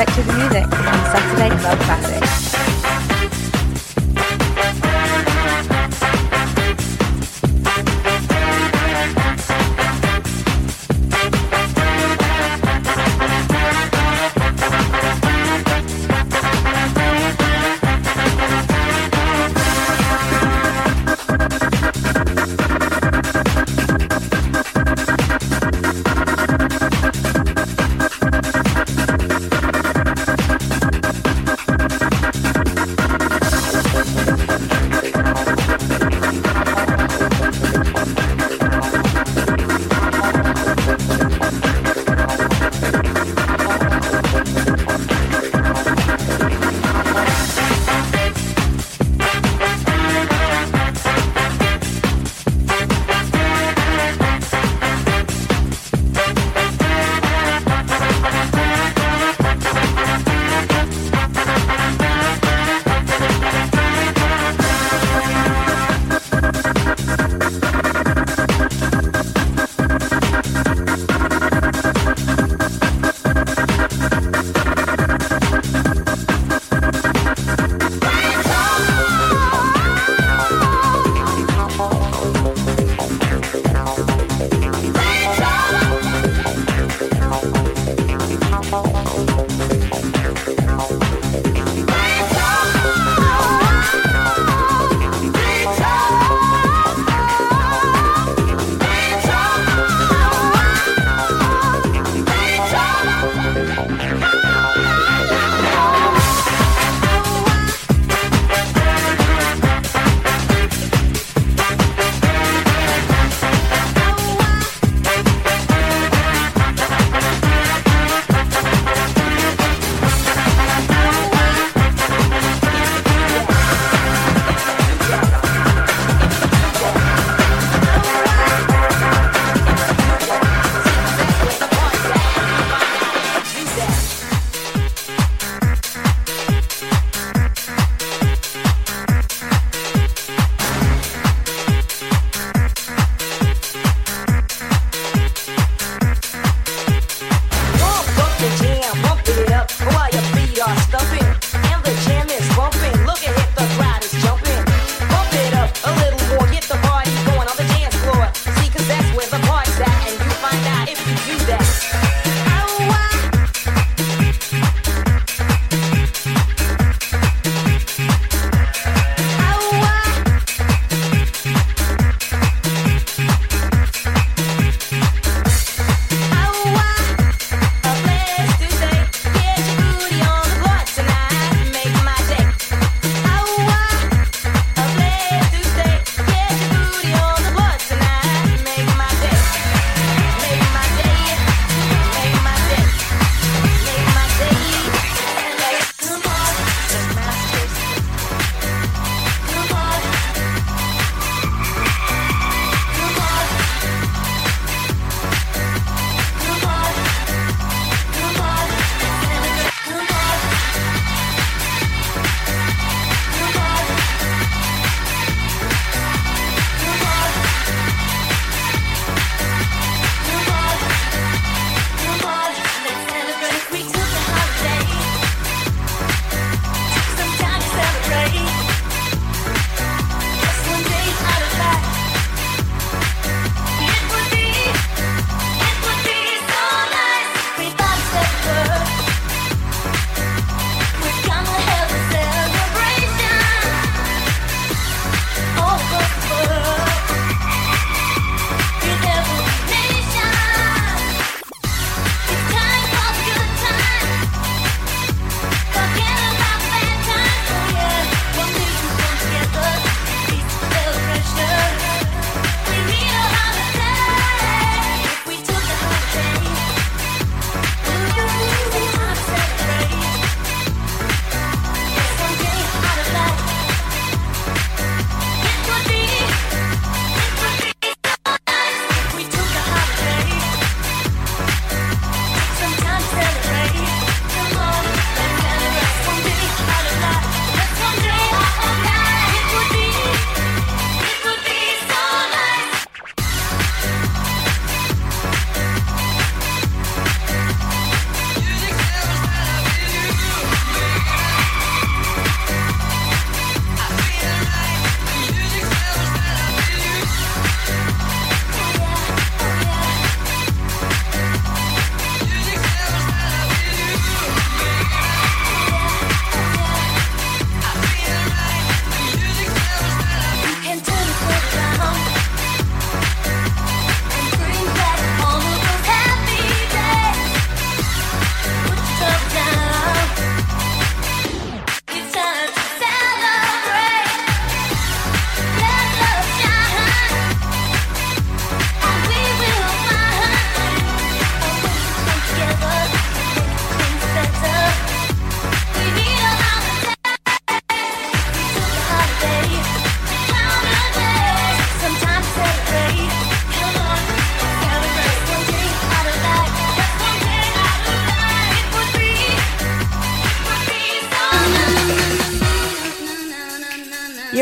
selected 0.00 0.34
music 0.34 0.64
on 0.64 1.04
Saturday 1.12 1.50
Club 1.60 1.78
Classics. 1.80 1.99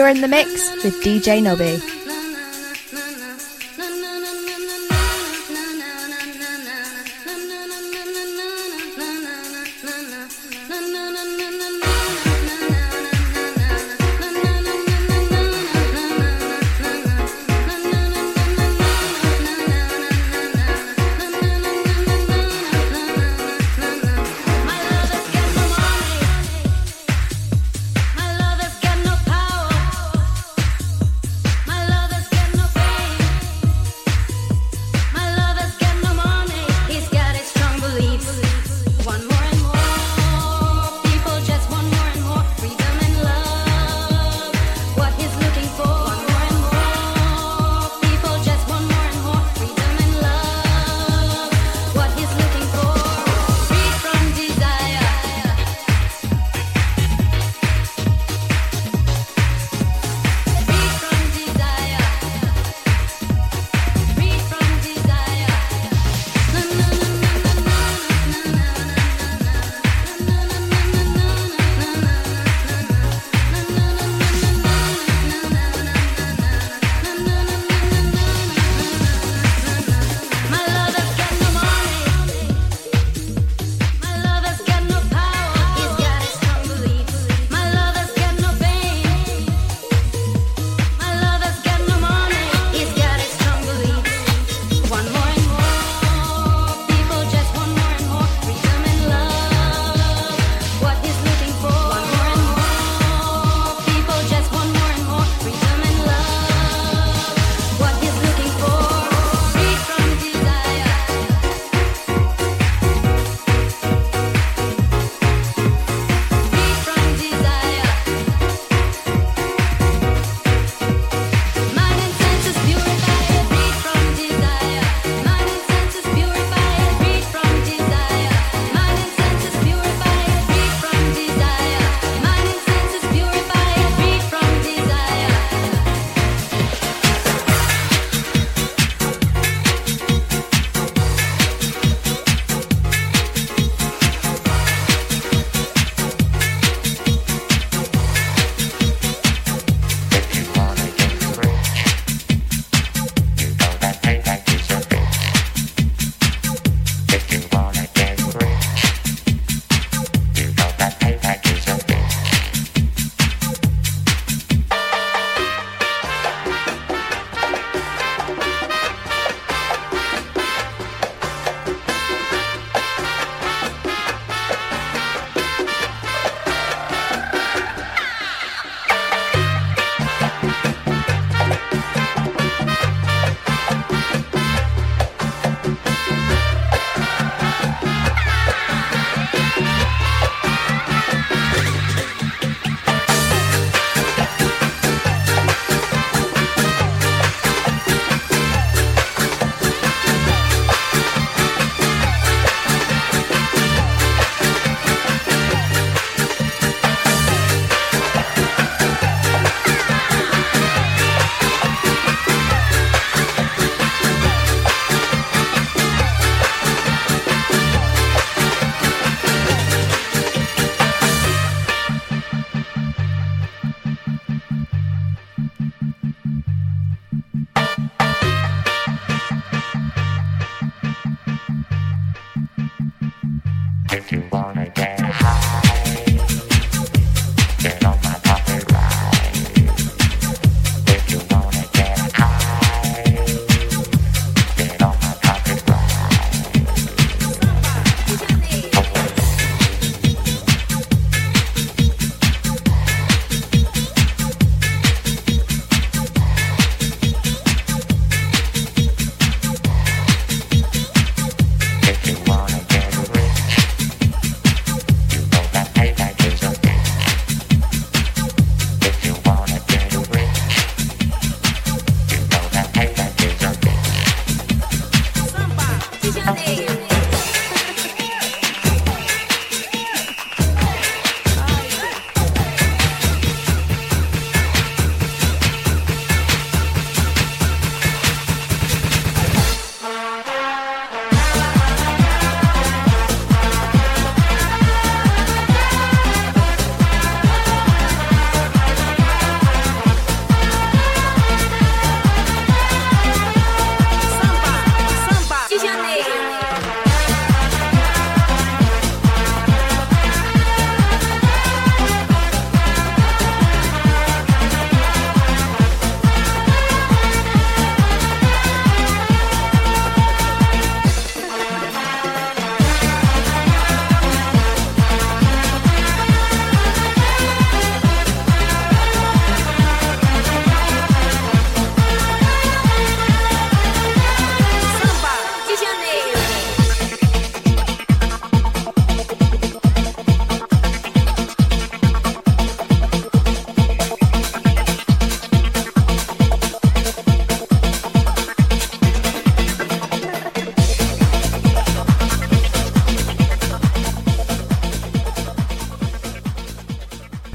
You're 0.08 0.14
in 0.14 0.22
the 0.22 0.28
mix 0.28 0.72
with 0.82 1.02
DJ 1.02 1.42
Nobby. 1.42 1.97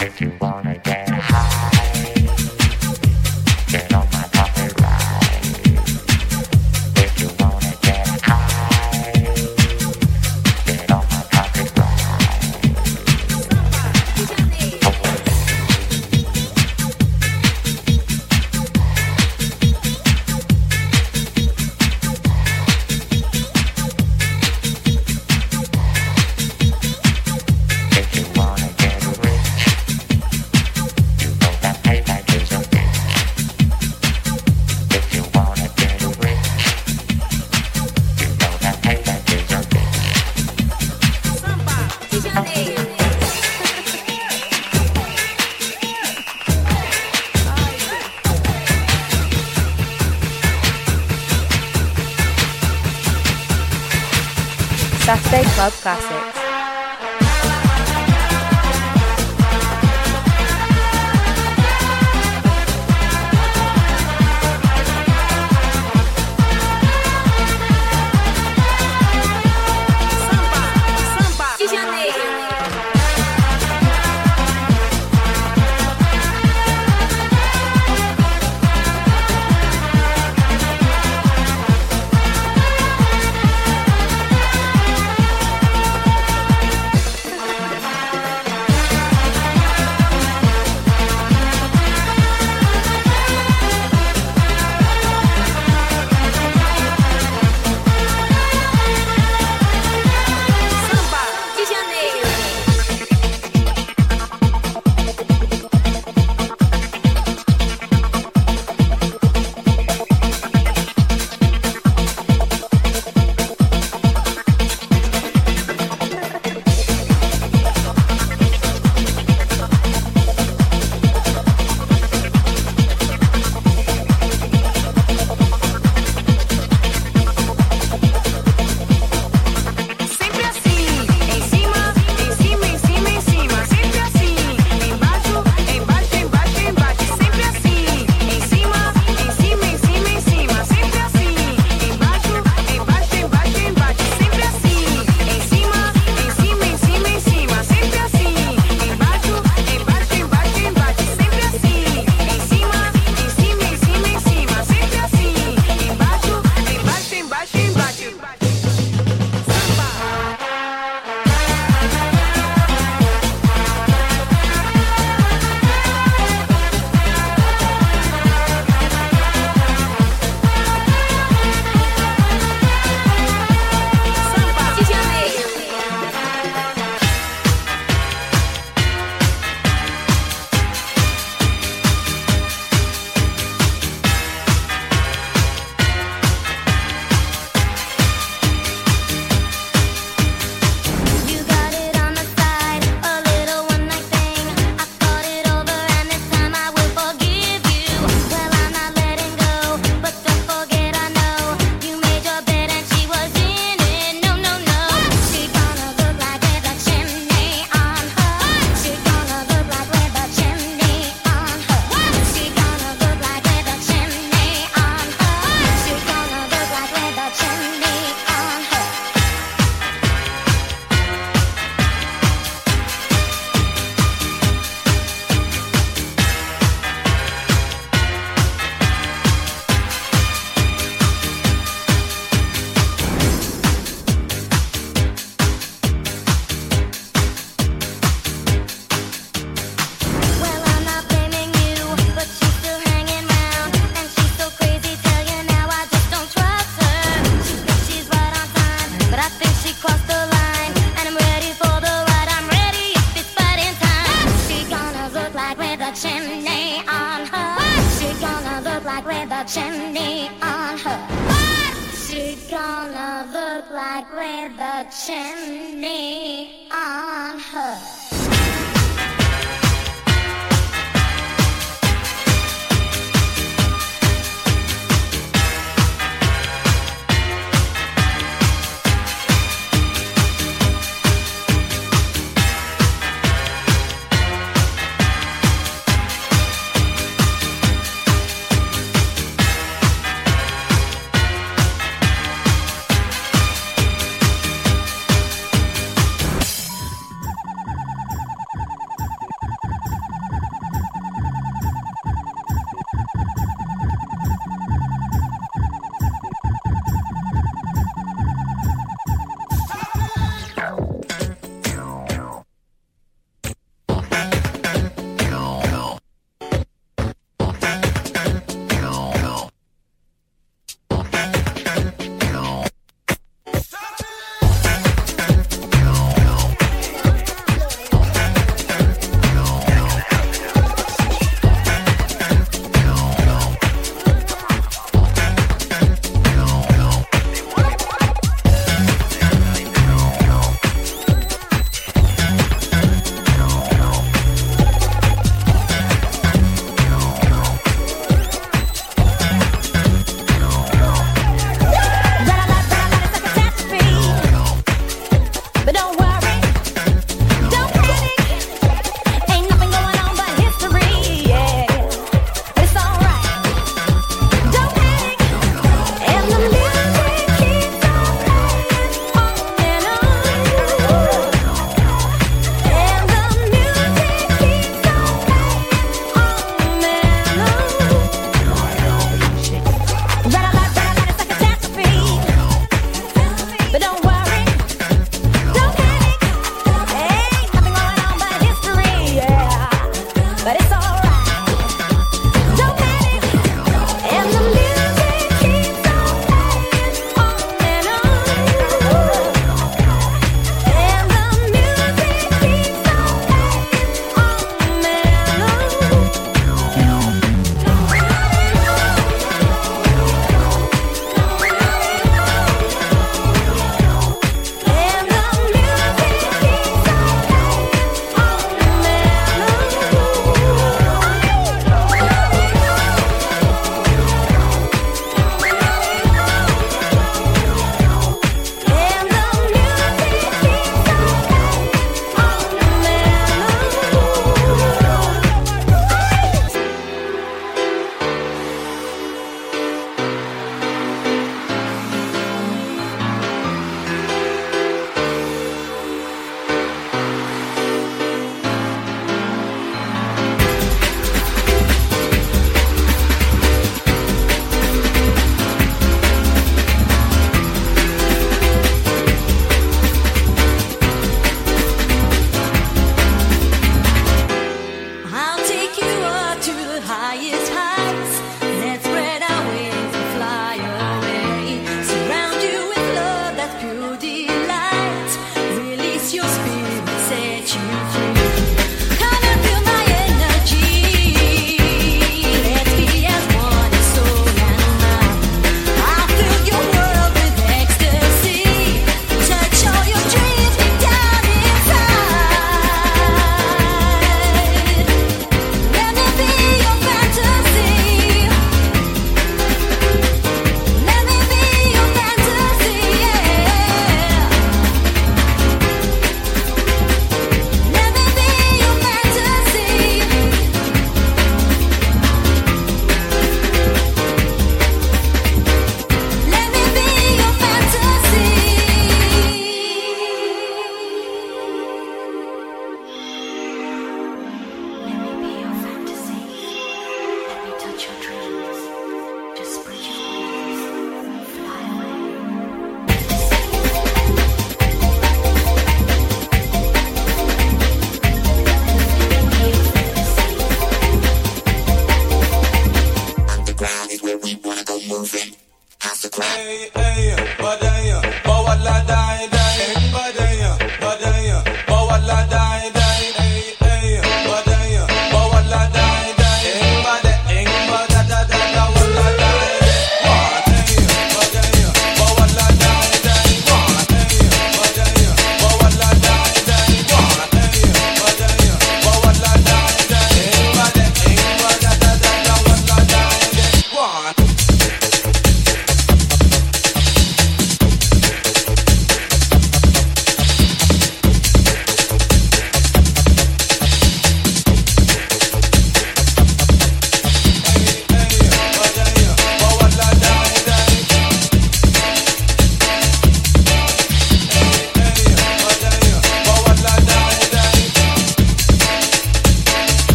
Saturday 0.00 1.09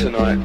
tonight. 0.00 0.39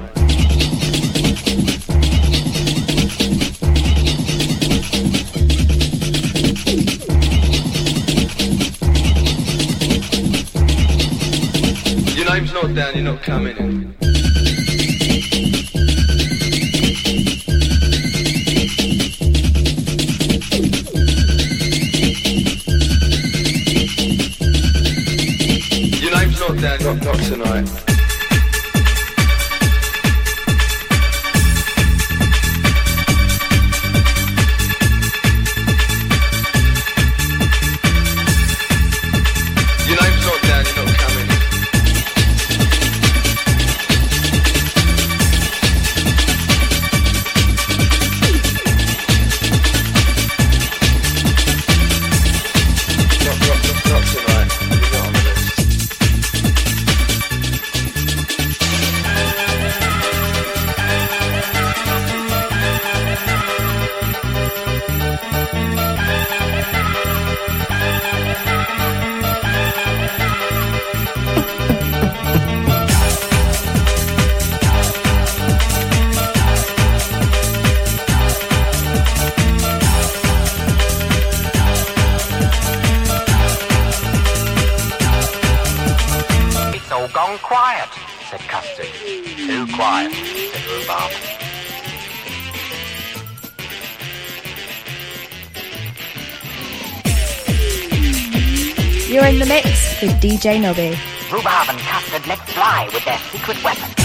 with 100.05 100.21
DJ 100.21 100.61
Nobby. 100.61 100.95
Rhubarb 101.31 101.69
and 101.69 101.79
Custard, 101.79 102.27
let 102.27 102.37
fly 102.49 102.87
with 102.93 103.05
their 103.05 103.17
secret 103.31 103.63
weapon. 103.63 104.04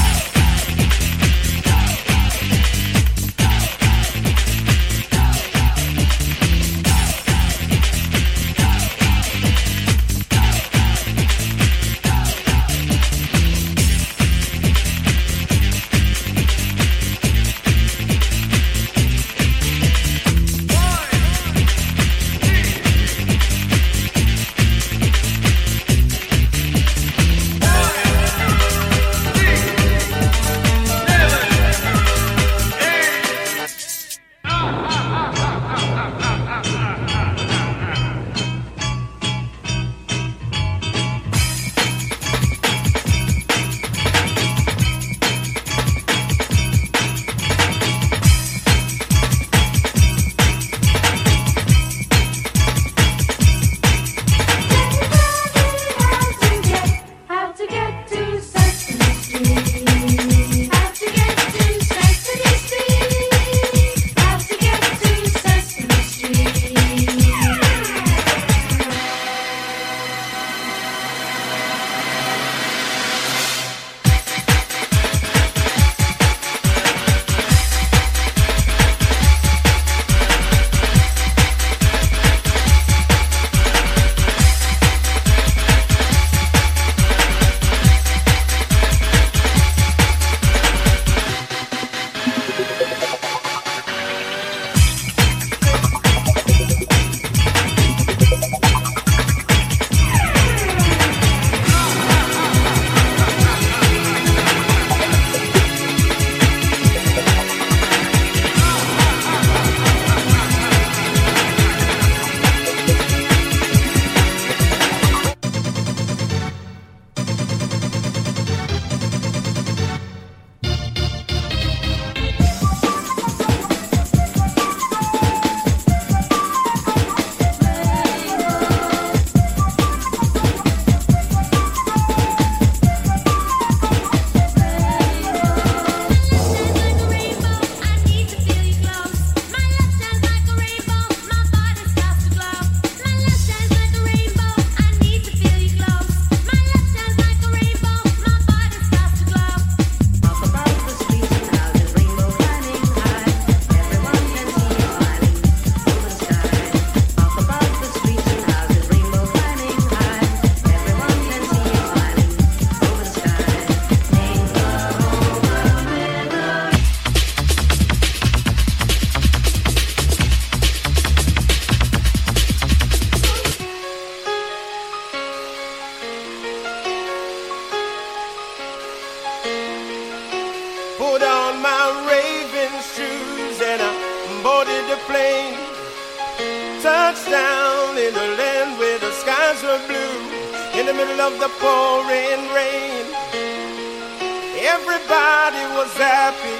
Everybody 194.90 195.62
was 195.78 195.92
happy. 195.94 196.58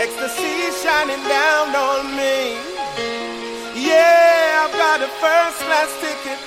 Ecstasy 0.00 0.72
shining 0.80 1.20
down 1.28 1.68
on 1.76 2.16
me. 2.16 2.56
Yeah, 3.76 4.64
I've 4.64 4.72
got 4.72 5.04
a 5.04 5.10
first 5.20 5.60
class 5.68 5.92
ticket. 6.00 6.40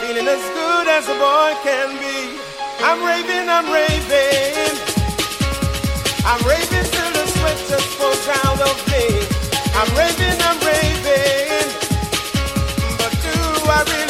Feeling 0.00 0.26
as 0.26 0.40
good 0.56 0.88
as 0.88 1.04
a 1.04 1.16
boy 1.20 1.52
can 1.60 2.00
be. 2.00 2.40
I'm 2.80 3.04
raving, 3.04 3.44
I'm 3.44 3.68
raving. 3.68 4.72
I'm 6.24 6.40
raving 6.48 6.88
till 6.96 7.12
the 7.12 7.26
sweat 7.28 7.58
just 7.68 7.88
falls 8.00 8.28
out 8.40 8.60
of 8.64 8.76
me. 8.88 9.04
I'm 9.76 9.90
raving, 10.00 10.40
I'm 10.48 10.58
raving. 10.64 11.68
But 12.96 13.12
do 13.20 13.36
I 13.68 13.84
really 13.84 14.07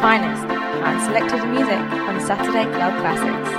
finest 0.00 0.44
hand 0.44 1.02
selected 1.02 1.44
music 1.50 1.80
on 2.08 2.20
Saturday 2.20 2.64
Club 2.72 2.92
Classics. 3.00 3.57